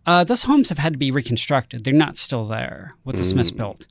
Uh, 0.06 0.24
those 0.24 0.44
homes 0.44 0.70
have 0.70 0.78
had 0.78 0.94
to 0.94 1.00
be 1.00 1.12
reconstructed. 1.12 1.84
They're 1.84 1.94
not 1.94 2.18
still 2.18 2.46
there, 2.46 2.96
what 3.04 3.18
the 3.18 3.24
Smiths 3.24 3.52
built. 3.52 3.88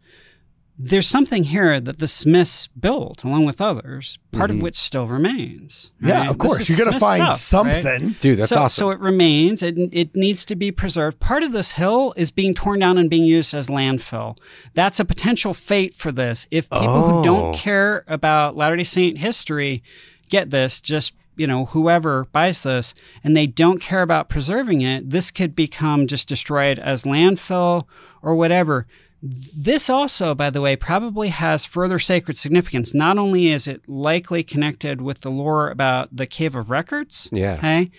There's 0.77 1.07
something 1.07 1.45
here 1.45 1.79
that 1.79 2.01
the 2.01 2.09
Smiths 2.09 2.67
built 2.67 3.23
along 3.23 3.45
with 3.47 3.61
others, 3.61 4.19
part 4.33 4.51
of 4.51 4.61
which 4.61 4.75
still 4.75 5.07
remains. 5.07 5.93
Yeah, 6.01 6.29
of 6.29 6.39
course. 6.39 6.69
You're 6.69 6.79
going 6.79 6.93
to 6.93 6.99
find 6.99 7.31
stuff, 7.31 7.67
right? 7.67 7.75
something. 7.83 8.17
Dude, 8.21 8.41
that's 8.41 8.51
so, 8.51 8.61
awesome. 8.63 8.83
So 8.83 8.91
it 8.91 8.99
remains. 8.99 9.63
It, 9.63 9.77
it 9.93 10.17
needs 10.17 10.45
to 10.47 10.57
be 10.57 10.73
preserved. 10.73 11.21
Part 11.21 11.45
of 11.45 11.53
this 11.53 11.73
hill 11.73 12.13
is 12.17 12.33
being 12.33 12.55
torn 12.55 12.81
down 12.81 12.99
and 12.99 13.09
being 13.09 13.25
used 13.25 13.55
as 13.55 13.69
landfill. 13.69 14.37
That's 14.75 14.99
a 14.99 15.05
potential 15.05 15.55
fate 15.55 15.95
for 15.95 16.11
this. 16.11 16.49
If 16.51 16.69
people 16.71 17.03
who 17.09 17.19
Oh. 17.21 17.25
don't 17.25 17.55
care 17.55 18.03
about 18.09 18.57
Latter 18.57 18.77
Day 18.77 18.83
Saint 18.85 19.19
history 19.19 19.81
get 20.29 20.51
this, 20.51 20.81
just 20.81 21.15
you 21.37 21.47
know, 21.47 21.67
whoever 21.67 22.27
buys 22.33 22.63
this, 22.63 22.95
and 23.23 23.37
they 23.37 23.47
don't 23.47 23.81
care 23.81 24.03
about 24.03 24.29
preserving 24.29 24.83
it, 24.83 25.11
this 25.11 25.31
could 25.31 25.55
become 25.57 26.07
just 26.07 26.29
destroyed 26.29 26.79
as 26.79 27.05
landfill 27.05 27.85
or 28.23 28.35
whatever. 28.35 28.87
This 29.23 29.89
also, 29.89 30.35
by 30.35 30.51
the 30.51 30.61
way, 30.61 30.77
probably 30.77 31.29
has 31.29 31.65
further 31.65 31.99
sacred 31.99 32.37
significance. 32.37 32.93
Not 32.95 33.17
only 33.17 33.49
is 33.49 33.67
it 33.67 33.89
likely 33.89 34.43
connected 34.43 35.01
with 35.01 35.23
the 35.23 35.31
lore 35.31 35.71
about 35.71 36.15
the 36.15 36.27
Cave 36.27 36.55
of 36.55 36.69
Records, 36.71 37.31
Yeah. 37.33 37.55
okay, 37.55 37.91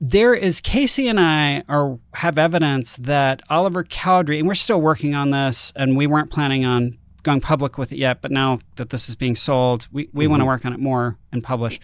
there 0.00 0.34
is 0.34 0.60
Casey 0.60 1.06
and 1.06 1.20
I 1.20 1.62
are 1.68 1.98
have 2.14 2.38
evidence 2.38 2.96
that 2.96 3.42
Oliver 3.50 3.84
Cowdery, 3.84 4.38
and 4.38 4.48
we're 4.48 4.54
still 4.54 4.80
working 4.80 5.14
on 5.14 5.30
this, 5.30 5.72
and 5.76 5.96
we 5.96 6.06
weren't 6.06 6.30
planning 6.30 6.64
on 6.64 6.96
going 7.26 7.40
public 7.42 7.76
with 7.76 7.92
it 7.92 7.98
yet, 7.98 8.22
but 8.22 8.30
now 8.30 8.60
that 8.76 8.88
this 8.90 9.08
is 9.08 9.16
being 9.16 9.36
sold, 9.36 9.88
we, 9.92 10.08
we 10.14 10.26
want 10.26 10.40
to 10.40 10.44
mm-hmm. 10.44 10.48
work 10.48 10.64
on 10.64 10.72
it 10.72 10.78
more 10.78 11.18
and 11.32 11.44
publish. 11.44 11.78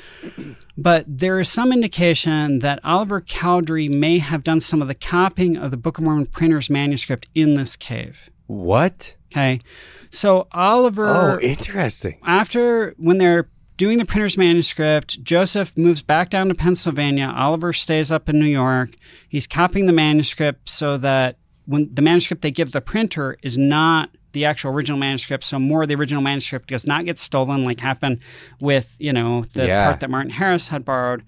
But 0.79 1.05
there 1.07 1.39
is 1.41 1.51
some 1.51 1.73
indication 1.73 2.61
that 2.61 2.81
Oliver 2.83 3.21
Cowdery 3.21 3.89
may 3.89 4.19
have 4.19 4.45
done 4.45 4.61
some 4.61 4.81
of 4.81 4.89
the 4.89 4.95
copying 4.95 5.57
of 5.57 5.71
the 5.71 5.77
Book 5.77 5.99
of 5.99 6.05
Mormon 6.05 6.27
printer's 6.27 6.71
manuscript 6.71 7.27
in 7.35 7.55
this 7.55 7.77
cave. 7.77 8.31
What? 8.47 9.17
Okay. 9.31 9.61
So 10.11 10.47
Oliver 10.53 11.07
Oh, 11.07 11.39
interesting. 11.41 12.19
after 12.25 12.95
when 12.97 13.19
they're 13.19 13.49
doing 13.77 13.99
the 13.99 14.05
printer's 14.05 14.39
manuscript, 14.39 15.23
Joseph 15.25 15.77
moves 15.77 16.03
back 16.03 16.31
down 16.31 16.49
to 16.49 16.55
Pennsylvania. 16.55 17.33
Oliver 17.35 17.73
stays 17.73 18.11
up 18.13 18.29
in 18.29 18.39
New 18.39 18.47
York. 18.47 18.91
He's 19.29 19.47
copying 19.47 19.87
the 19.87 19.93
manuscript 19.93 20.69
so 20.69 20.97
that 20.99 21.37
when 21.67 21.93
the 21.93 22.03
manuscript 22.03 22.43
they 22.43 22.51
give 22.51 22.73
the 22.73 22.81
printer 22.81 23.37
is 23.43 23.59
not 23.59 24.11
the 24.33 24.45
actual 24.45 24.73
original 24.73 24.99
manuscript, 24.99 25.45
so 25.45 25.59
more 25.59 25.83
of 25.83 25.89
the 25.89 25.95
original 25.95 26.23
manuscript 26.23 26.69
does 26.69 26.87
not 26.87 27.05
get 27.05 27.19
stolen, 27.19 27.65
like 27.65 27.81
happened 27.81 28.19
with 28.61 28.97
you 28.99 29.13
know 29.13 29.45
the 29.55 29.67
Yeah. 29.67 29.87
part 29.89 30.01
that 30.01 30.11
Martin 30.11 30.31
Harris 30.33 30.69
had 30.69 30.85
borrowed. 30.85 31.23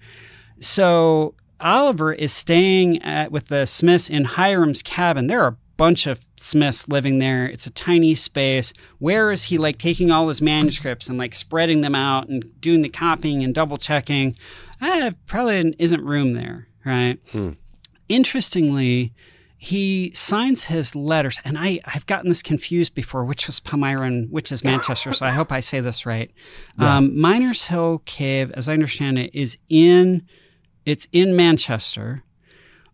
So 0.59 1.35
Oliver 1.59 2.13
is 2.13 2.31
staying 2.33 3.01
at, 3.01 3.31
with 3.31 3.47
the 3.47 3.65
Smiths 3.65 4.09
in 4.09 4.25
Hyrum's 4.25 4.81
cabin. 4.81 5.27
There 5.27 5.41
are 5.41 5.49
a 5.49 5.57
bunch 5.77 6.07
of 6.07 6.25
Smiths 6.37 6.87
living 6.87 7.19
there. 7.19 7.45
It's 7.45 7.65
a 7.67 7.71
tiny 7.71 8.15
space. 8.15 8.73
Where 8.99 9.31
is 9.31 9.43
he 9.45 9.57
like 9.57 9.77
taking 9.77 10.11
all 10.11 10.27
his 10.29 10.41
manuscripts 10.41 11.07
and 11.09 11.17
like 11.17 11.33
spreading 11.35 11.81
them 11.81 11.95
out 11.95 12.27
and 12.29 12.43
doing 12.61 12.81
the 12.81 12.89
copying 12.89 13.43
and 13.43 13.53
double 13.53 13.77
checking? 13.77 14.35
Eh, 14.81 15.11
probably 15.25 15.75
isn't 15.79 16.03
room 16.03 16.33
there, 16.33 16.67
right? 16.85 17.19
Interestingly, 18.07 19.13
he 19.65 20.11
signs 20.13 20.65
his 20.65 20.95
letters, 20.95 21.39
and 21.43 21.57
I, 21.57 21.79
I've 21.85 22.05
gotten 22.05 22.29
this 22.29 22.43
confused 22.43 22.93
before, 22.93 23.25
which 23.25 23.47
was 23.47 23.59
Palmyra 23.59 24.05
and 24.05 24.31
which 24.31 24.51
is 24.51 24.63
Manchester, 24.63 25.11
so 25.11 25.25
I 25.25 25.31
hope 25.31 25.51
I 25.51 25.59
say 25.59 25.79
this 25.79 26.05
right. 26.05 26.29
Um, 26.77 27.19
Miners 27.19 27.65
Hill 27.65 28.03
Cave, 28.05 28.51
as 28.51 28.69
I 28.69 28.73
understand 28.73 29.17
it, 29.17 29.33
is 29.33 29.57
in 29.67 30.27
it's 30.85 31.07
in 31.11 31.35
Manchester, 31.35 32.21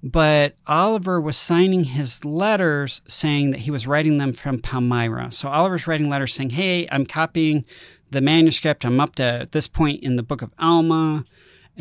but 0.02 0.56
Oliver 0.66 1.20
was 1.20 1.36
signing 1.36 1.84
his 1.84 2.24
letters 2.24 3.02
saying 3.06 3.52
that 3.52 3.62
he 3.62 3.72
was 3.72 3.86
writing 3.86 4.18
them 4.18 4.32
from 4.32 4.60
Palmyra. 4.60 5.32
So 5.34 5.50
Oliver's 5.50 5.88
writing 5.88 6.08
letters 6.08 6.34
saying, 6.34 6.52
"Hey, 6.52 6.88
I'm 6.90 7.06
copying 7.06 7.66
the 8.12 8.22
manuscript. 8.22 8.86
I'm 8.86 9.02
up 9.02 9.16
to 9.16 9.50
this 9.52 9.68
point 9.68 10.04
in 10.04 10.16
the 10.16 10.24
Book 10.24 10.42
of 10.42 10.54
Alma." 10.58 11.26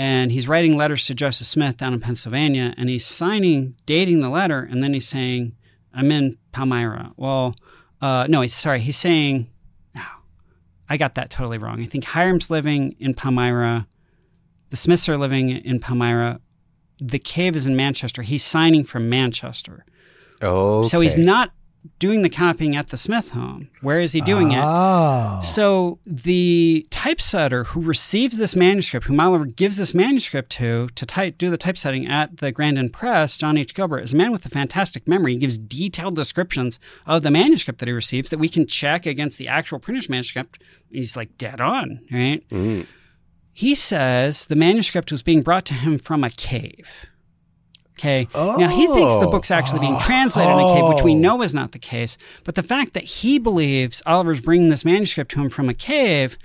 And 0.00 0.32
he's 0.32 0.48
writing 0.48 0.78
letters 0.78 1.04
to 1.06 1.14
Joseph 1.14 1.46
Smith 1.46 1.76
down 1.76 1.92
in 1.92 2.00
Pennsylvania, 2.00 2.72
and 2.78 2.88
he's 2.88 3.04
signing, 3.04 3.74
dating 3.84 4.20
the 4.20 4.30
letter, 4.30 4.60
and 4.70 4.82
then 4.82 4.94
he's 4.94 5.06
saying, 5.06 5.52
"I'm 5.92 6.10
in 6.10 6.38
Palmyra." 6.52 7.12
Well, 7.18 7.54
uh, 8.00 8.26
no, 8.26 8.40
he's 8.40 8.54
sorry. 8.54 8.80
He's 8.80 8.96
saying, 8.96 9.50
"No, 9.94 10.00
I 10.88 10.96
got 10.96 11.16
that 11.16 11.28
totally 11.28 11.58
wrong. 11.58 11.82
I 11.82 11.84
think 11.84 12.04
Hyrum's 12.04 12.48
living 12.48 12.96
in 12.98 13.12
Palmyra. 13.12 13.86
The 14.70 14.78
Smiths 14.78 15.06
are 15.06 15.18
living 15.18 15.50
in 15.50 15.80
Palmyra. 15.80 16.40
The 16.98 17.18
cave 17.18 17.54
is 17.54 17.66
in 17.66 17.76
Manchester. 17.76 18.22
He's 18.22 18.42
signing 18.42 18.84
from 18.84 19.10
Manchester. 19.10 19.84
Oh, 20.40 20.86
So 20.86 21.00
he's 21.00 21.18
not 21.18 21.52
doing 21.98 22.22
the 22.22 22.28
copying 22.28 22.76
at 22.76 22.88
the 22.88 22.96
Smith 22.96 23.30
home. 23.30 23.68
Where 23.80 24.00
is 24.00 24.12
he 24.12 24.20
doing 24.20 24.52
it? 24.52 24.62
Oh. 24.62 25.40
So 25.42 25.98
the 26.04 26.86
typesetter 26.90 27.64
who 27.64 27.80
receives 27.80 28.36
this 28.36 28.54
manuscript, 28.54 29.06
who 29.06 29.18
Oliver 29.20 29.46
gives 29.46 29.76
this 29.76 29.94
manuscript 29.94 30.50
to 30.52 30.88
to 30.94 31.06
type, 31.06 31.38
do 31.38 31.50
the 31.50 31.56
typesetting 31.56 32.06
at 32.06 32.38
the 32.38 32.52
Grandin 32.52 32.90
Press, 32.90 33.38
John 33.38 33.56
H. 33.56 33.74
Gilbert, 33.74 34.00
is 34.00 34.12
a 34.12 34.16
man 34.16 34.32
with 34.32 34.44
a 34.44 34.50
fantastic 34.50 35.08
memory. 35.08 35.32
He 35.32 35.38
gives 35.38 35.58
detailed 35.58 36.16
descriptions 36.16 36.78
of 37.06 37.22
the 37.22 37.30
manuscript 37.30 37.78
that 37.80 37.88
he 37.88 37.92
receives 37.92 38.30
that 38.30 38.38
we 38.38 38.48
can 38.48 38.66
check 38.66 39.06
against 39.06 39.38
the 39.38 39.48
actual 39.48 39.78
printer's 39.78 40.08
manuscript. 40.08 40.62
He's 40.90 41.16
like 41.16 41.38
dead 41.38 41.60
on, 41.60 42.00
right? 42.10 42.46
Mm. 42.48 42.86
He 43.52 43.74
says 43.74 44.46
the 44.46 44.56
manuscript 44.56 45.12
was 45.12 45.22
being 45.22 45.42
brought 45.42 45.64
to 45.66 45.74
him 45.74 45.98
from 45.98 46.24
a 46.24 46.30
cave. 46.30 47.06
Okay. 48.00 48.28
Now 48.34 48.68
he 48.68 48.86
thinks 48.86 49.14
the 49.14 49.26
Oh. 49.26 49.30
book's 49.30 49.50
actually 49.50 49.80
being 49.80 49.98
translated 50.00 50.50
in 50.52 50.58
a 50.58 50.74
cave, 50.74 50.94
which 50.94 51.04
we 51.04 51.14
oh. 51.14 51.18
know 51.18 51.42
is 51.42 51.52
not 51.52 51.72
the 51.72 51.78
case. 51.78 52.16
But 52.44 52.54
the 52.54 52.62
fact 52.62 52.94
that 52.94 53.04
he 53.04 53.38
believes 53.38 54.02
Oliver's 54.06 54.40
bringing 54.40 54.70
this 54.70 54.84
manuscript 54.84 55.30
to 55.32 55.40
him 55.42 55.50
from 55.50 55.68
a 55.68 55.74
cave 55.74 56.38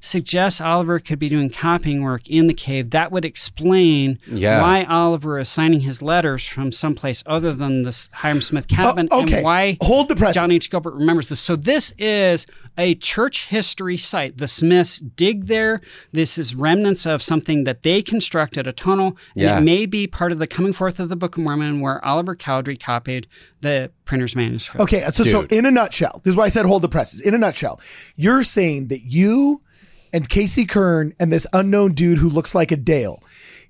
suggests 0.00 0.60
Oliver 0.60 0.98
could 0.98 1.18
be 1.18 1.28
doing 1.28 1.50
copying 1.50 2.02
work 2.02 2.28
in 2.28 2.46
the 2.46 2.54
cave. 2.54 2.90
That 2.90 3.10
would 3.10 3.24
explain 3.24 4.18
Yeah. 4.30 4.60
why 4.62 4.84
Oliver 4.84 5.38
is 5.38 5.48
signing 5.48 5.80
his 5.80 6.02
letters 6.02 6.46
from 6.46 6.70
someplace 6.72 7.22
other 7.26 7.52
than 7.52 7.82
the 7.82 7.90
Hyrum 8.14 8.40
Smith 8.42 8.66
oh, 8.70 8.74
cabin 8.74 9.08
Oh, 9.10 9.22
okay. 9.22 9.36
and 9.38 9.44
why 9.44 9.76
Hold 9.82 10.08
the 10.08 10.16
presses. 10.16 10.36
John 10.36 10.52
H. 10.52 10.70
Gilbert 10.70 10.94
remembers 10.94 11.28
this. 11.28 11.40
So 11.40 11.56
this 11.56 11.92
is 11.98 12.46
a 12.76 12.94
church 12.94 13.46
history 13.48 13.96
site. 13.96 14.38
The 14.38 14.48
Smiths 14.48 14.98
dig 14.98 15.46
there. 15.46 15.80
This 16.12 16.38
is 16.38 16.54
remnants 16.54 17.04
of 17.06 17.22
something 17.22 17.64
that 17.64 17.82
they 17.82 18.00
constructed, 18.02 18.66
a 18.68 18.72
tunnel. 18.72 19.16
And 19.34 19.42
Yeah. 19.42 19.58
it 19.58 19.62
may 19.62 19.86
be 19.86 20.06
part 20.06 20.30
of 20.32 20.38
the 20.38 20.46
coming 20.46 20.72
forth 20.72 21.00
of 21.00 21.08
the 21.08 21.16
Book 21.16 21.36
of 21.36 21.42
Mormon 21.42 21.80
where 21.80 22.04
Oliver 22.04 22.36
Cowdery 22.36 22.76
copied 22.76 23.26
the 23.60 23.90
printer's 24.04 24.36
manuscript. 24.36 24.80
Okay, 24.80 25.00
so 25.12 25.24
so 25.24 25.42
in 25.50 25.66
a 25.66 25.70
nutshell, 25.70 26.20
this 26.24 26.32
is 26.32 26.36
why 26.36 26.44
I 26.44 26.48
said 26.48 26.64
hold 26.66 26.82
the 26.82 26.88
presses. 26.88 27.20
In 27.20 27.34
a 27.34 27.38
nutshell, 27.38 27.80
you're 28.16 28.44
saying 28.44 28.88
that 28.88 29.00
you 29.04 29.62
and 30.12 30.28
Casey 30.28 30.64
Kern 30.64 31.12
and 31.18 31.32
this 31.32 31.46
unknown 31.52 31.92
dude 31.92 32.18
who 32.18 32.28
looks 32.28 32.54
like 32.54 32.70
a 32.72 32.76
Dale, 32.76 33.22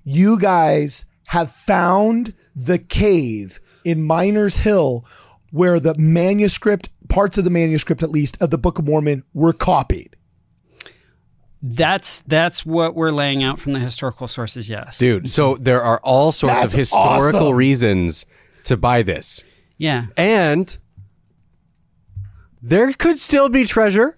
you 0.03 0.39
guys 0.39 1.05
have 1.27 1.51
found 1.51 2.33
the 2.55 2.77
cave 2.79 3.59
in 3.85 4.03
Miners 4.03 4.57
Hill 4.57 5.05
where 5.51 5.79
the 5.79 5.95
manuscript, 5.97 6.89
parts 7.07 7.37
of 7.37 7.43
the 7.43 7.49
manuscript 7.49 8.03
at 8.03 8.09
least, 8.09 8.41
of 8.41 8.49
the 8.49 8.57
Book 8.57 8.79
of 8.79 8.85
Mormon 8.85 9.23
were 9.33 9.53
copied. 9.53 10.15
That's 11.61 12.21
that's 12.21 12.65
what 12.65 12.95
we're 12.95 13.11
laying 13.11 13.43
out 13.43 13.59
from 13.59 13.73
the 13.73 13.79
historical 13.79 14.27
sources, 14.29 14.69
yes. 14.69 14.97
dude. 14.97 15.27
So 15.27 15.57
there 15.57 15.81
are 15.81 15.99
all 16.03 16.31
sorts 16.31 16.63
of 16.63 16.71
historical 16.71 17.47
awesome. 17.47 17.55
reasons 17.55 18.25
to 18.63 18.77
buy 18.77 19.01
this, 19.01 19.43
Yeah. 19.77 20.05
and 20.15 20.77
there 22.61 22.93
could 22.93 23.17
still 23.17 23.49
be 23.49 23.65
treasure. 23.65 24.17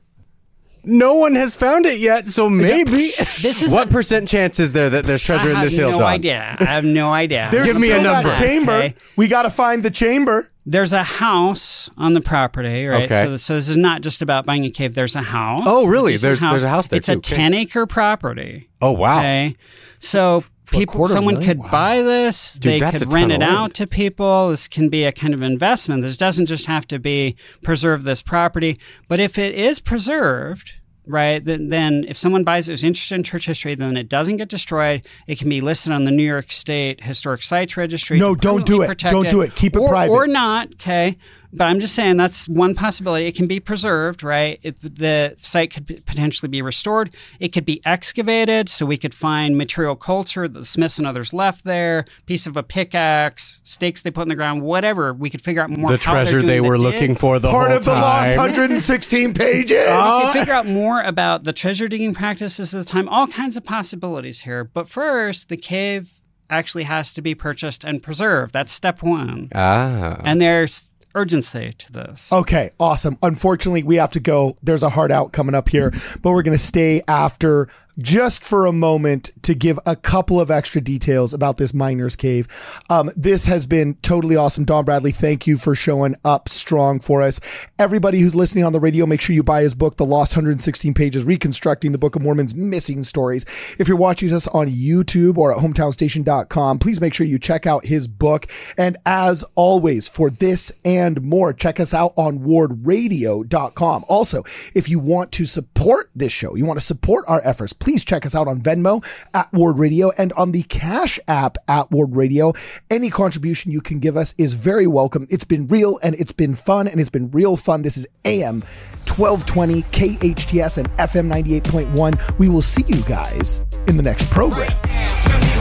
No 0.84 1.16
one 1.16 1.36
has 1.36 1.56
found 1.56 1.86
it 1.86 2.00
yet, 2.00 2.28
so 2.28 2.50
maybe. 2.50 2.90
This 2.92 3.62
is 3.62 3.72
what 3.74 3.90
percent 3.92 4.28
chance 4.28 4.60
is 4.60 4.72
there 4.72 4.90
that 4.90 5.06
there's 5.06 5.24
treasure 5.24 5.50
in 5.50 5.62
this 5.62 5.78
hill, 5.78 5.90
I 5.90 5.92
have 5.92 5.94
no 5.94 6.00
Don? 6.00 6.10
idea. 6.14 6.58
I 6.60 6.64
have 6.66 6.84
no 6.86 7.12
idea. 7.14 7.50
There's 7.52 7.66
Give 7.68 7.80
me 7.80 7.92
a 7.92 8.00
still 8.00 8.12
that 8.14 8.24
number. 8.24 8.38
chamber. 8.38 8.72
Okay. 8.72 8.96
We 9.16 9.28
got 9.28 9.44
to 9.44 9.50
find 9.52 9.84
the 9.84 9.92
chamber. 9.92 10.52
There's 10.66 10.94
a 10.94 11.04
house 11.04 11.90
on 11.98 12.14
the 12.14 12.22
property, 12.22 12.88
right? 12.88 13.06
Okay. 13.06 13.26
So, 13.26 13.38
so 13.38 13.56
this 13.56 13.70
is 13.70 13.78
not 13.78 14.02
just 14.02 14.22
about 14.22 14.46
buying 14.46 14.64
a 14.66 14.70
cave. 14.72 14.94
There's 14.96 15.16
a 15.16 15.22
house. 15.22 15.60
Oh, 15.66 15.88
really? 15.88 16.14
Decent 16.14 16.40
There's- 16.40 16.52
there's 16.52 16.64
a 16.64 16.70
house 16.70 16.88
there, 16.88 16.98
It's 16.98 17.08
too. 17.08 17.14
a 17.14 17.18
Okay. 17.18 17.36
10 17.36 17.54
acre 17.54 17.86
property. 17.88 18.70
Oh 18.82 18.92
wow! 18.92 19.20
Okay. 19.20 19.56
So 20.00 20.44
people, 20.72 21.06
someone 21.06 21.36
million? 21.36 21.50
could 21.50 21.60
Wow. 21.60 21.72
buy 21.72 22.02
this. 22.02 22.54
Dude, 22.54 22.82
they 22.82 22.92
could 22.92 23.14
rent 23.14 23.32
it 23.32 23.42
out 23.42 23.74
to 23.76 23.88
people. 23.88 24.50
This 24.50 24.68
can 24.68 24.90
be 24.90 25.04
a 25.04 25.12
kind 25.12 25.34
of 25.34 25.42
investment. 25.42 26.02
This 26.02 26.18
doesn't 26.18 26.48
just 26.48 26.66
have 26.66 26.88
to 26.88 27.00
be 27.00 27.36
preserve 27.64 28.04
this 28.04 28.22
property, 28.22 28.80
but 29.08 29.20
if 29.20 29.38
it 29.38 29.54
is 29.54 29.80
preserved, 29.80 30.74
right, 31.06 31.44
then, 31.44 31.70
then 31.70 32.06
if 32.08 32.18
someone 32.18 32.44
buys 32.44 32.68
it 32.70 32.74
who's 32.74 32.84
interested 32.84 33.16
in 33.16 33.24
church 33.24 33.46
history, 33.46 33.76
then 33.76 33.98
it 33.98 34.08
doesn't 34.10 34.38
get 34.38 34.50
destroyed. 34.50 35.06
It 35.28 35.38
can 35.40 35.50
be 35.50 35.62
listed 35.62 35.92
on 35.92 36.06
the 36.06 36.12
New 36.12 36.24
York 36.24 36.52
State 36.52 37.04
Historic 37.04 37.44
Sites 37.44 37.76
Registry. 37.78 38.20
No, 38.20 38.36
don't 38.36 38.66
do 38.66 38.82
it. 38.82 38.98
Don't 38.98 39.30
do 39.30 39.42
it. 39.42 39.56
Keep 39.56 39.76
it 39.76 39.80
or, 39.80 39.90
private. 39.90 40.14
Or 40.14 40.28
not, 40.28 40.74
okay? 40.74 41.18
But 41.54 41.66
I'm 41.66 41.80
just 41.80 41.94
saying 41.96 42.18
that's 42.18 42.48
one 42.48 42.76
possibility. 42.76 43.26
It 43.26 43.36
can 43.36 43.48
be 43.48 43.60
preserved, 43.60 44.24
right? 44.24 44.60
It, 44.64 44.82
the 44.82 45.36
site 45.42 45.72
could 45.74 45.86
potentially 46.06 46.48
be 46.50 46.62
restored. 46.62 47.14
It 47.40 47.50
could 47.50 47.66
be 47.66 47.82
excavated, 47.86 48.70
so 48.70 48.86
we 48.86 48.98
could 48.98 49.14
find 49.14 49.58
material 49.58 49.96
culture 49.96 50.48
that 50.48 50.58
the 50.60 50.66
Smiths 50.66 50.98
and 50.98 51.06
others 51.06 51.34
left 51.34 51.66
there, 51.66 52.06
piece 52.26 52.48
of 52.48 52.56
a 52.56 52.64
pickaxe, 52.64 53.62
stakes 53.64 54.02
they 54.02 54.12
put 54.12 54.24
in 54.24 54.30
the 54.30 54.36
ground, 54.36 54.62
whatever. 54.62 55.14
We 55.14 55.30
could 55.30 55.42
figure 55.42 55.62
out 55.62 55.70
more. 55.70 55.90
the 55.90 55.98
how 55.98 56.14
they're 56.14 56.24
treasure 56.24 56.38
doing 56.40 56.48
they 56.48 56.60
the 56.60 56.68
were 56.68 56.76
dig. 56.78 56.84
looking 56.84 57.16
for 57.16 57.38
the 57.40 57.50
Part 57.50 57.68
whole 57.70 57.78
of 57.78 57.86
the 57.86 57.92
lost 57.92 58.38
116 58.38 59.34
pages. 59.36 59.72
We 59.72 59.86
can 59.86 60.34
figure 60.34 60.54
out 60.54 60.66
more 60.82 61.02
about 61.02 61.44
the 61.44 61.54
treasure 61.54 61.88
digging 61.88 62.14
practices 62.14 62.74
of 62.74 62.86
the 62.86 62.90
time. 62.90 63.10
All 63.10 63.28
kinds 63.28 63.58
of 63.58 63.64
possibilities 63.66 64.42
here. 64.42 64.64
But 64.64 64.88
first, 64.88 65.50
the 65.50 65.58
cave 65.58 66.14
actually 66.50 66.84
has 66.84 67.14
to 67.14 67.22
be 67.22 67.34
purchased 67.36 67.84
and 67.84 68.04
preserved. 68.04 68.54
That's 68.54 68.72
step 68.72 69.02
one. 69.02 69.50
ah, 69.56 70.20
And 70.26 70.42
there's 70.42 70.91
urgency 71.16 71.74
to 71.78 71.92
this. 71.92 72.32
Okay, 72.32 72.72
awesome. 72.80 73.18
Unfortunately, 73.22 73.84
we 73.84 73.96
have 73.98 74.12
to 74.12 74.20
go. 74.20 74.58
There's 74.64 74.84
a 74.84 74.90
hard 74.90 75.12
out 75.12 75.34
coming 75.34 75.56
up 75.56 75.70
here, 75.70 75.92
but 76.22 76.32
we're 76.32 76.44
going 76.44 76.58
to 76.58 76.64
stay 76.64 77.02
after 77.08 77.68
just 78.02 78.44
for 78.44 78.66
a 78.66 78.72
moment 78.72 79.32
to 79.44 79.54
give 79.54 79.80
a 79.86 79.96
couple 79.96 80.40
of 80.40 80.52
extra 80.52 80.82
details 80.82 81.34
about 81.34 81.58
this 81.58 81.74
miner's 81.74 82.16
cave. 82.16 82.48
Um, 82.90 83.10
this 83.16 83.46
has 83.46 83.66
been 83.66 83.96
totally 83.96 84.36
awesome. 84.36 84.66
Don 84.66 84.86
Bradley, 84.86 85.12
thank 85.12 85.48
you 85.48 85.58
for 85.58 85.76
showing 85.76 86.16
up 86.24 86.50
strong 86.50 87.00
for 87.00 87.22
us. 87.22 87.68
Everybody 87.80 88.20
who's 88.20 88.36
listening 88.36 88.64
on 88.64 88.74
the 88.74 88.80
radio, 88.80 89.06
make 89.06 89.22
sure 89.22 89.36
you 89.36 89.44
buy 89.44 89.62
his 89.62 89.76
book, 89.76 89.98
The 89.98 90.06
Lost 90.06 90.36
116 90.36 90.94
Pages 90.94 91.24
Reconstructing 91.24 91.92
the 91.92 91.98
Book 91.98 92.16
of 92.16 92.22
Mormon's 92.22 92.56
Missing 92.56 93.04
Stories. 93.04 93.46
If 93.80 93.88
you're 93.88 93.98
watching 93.98 94.32
us 94.34 94.48
on 94.48 94.68
YouTube 94.68 95.38
or 95.38 95.52
at 95.52 95.60
hometownstation.com, 95.60 96.80
please 96.80 97.02
make 97.02 97.14
sure 97.14 97.26
you 97.26 97.40
check 97.40 97.66
out 97.66 97.86
his 97.86 98.08
book. 98.08 98.48
And 98.78 98.98
as 99.06 99.44
always, 99.56 100.08
for 100.08 100.30
this 100.30 100.72
and 100.86 101.22
more, 101.22 101.54
check 101.54 101.80
us 101.80 101.94
out 101.94 102.14
on 102.16 102.40
wardradio.com. 102.40 104.06
Also, 104.08 104.44
if 104.76 104.90
you 104.90 105.00
want 105.00 105.32
to 105.34 105.46
support 105.46 106.10
this 106.16 106.32
show, 106.32 106.56
you 106.56 106.66
want 106.66 106.80
to 106.80 106.86
support 106.86 107.26
our 107.28 107.42
efforts, 107.44 107.74
please 107.74 107.91
check 108.00 108.26
us 108.26 108.36
out 108.36 108.48
on 108.48 108.62
Venmo 108.62 109.04
at 109.34 109.52
Ward 109.54 109.80
Radio 109.80 110.12
and 110.18 110.32
on 110.34 110.52
the 110.52 110.64
Cash 110.64 111.20
app 111.28 111.58
at 111.68 111.92
Ward 111.92 112.16
Radio. 112.16 112.54
Any 112.90 113.10
contribution 113.10 113.72
you 113.72 113.82
can 113.82 114.00
give 114.00 114.18
us 114.18 114.34
is 114.38 114.54
very 114.54 114.88
welcome. 114.88 115.28
It's 115.30 115.44
been 115.44 115.68
real 115.68 116.00
and 116.04 116.16
it's 116.16 116.32
been 116.32 116.56
fun 116.56 116.88
and 116.88 117.00
it's 117.00 117.10
been 117.10 117.30
real 117.32 117.58
fun. 117.58 117.82
This 117.82 117.98
is 117.98 118.08
AM 118.26 118.62
1220 119.08 119.82
KHTS 119.84 120.78
and 120.78 120.90
FM 120.98 121.32
98.1. 121.32 122.40
We 122.40 122.50
will 122.50 122.62
see 122.62 122.84
you 122.88 123.02
guys 123.04 123.64
in 123.88 123.98
the 123.98 124.04
next 124.04 124.30
program. 124.30 125.61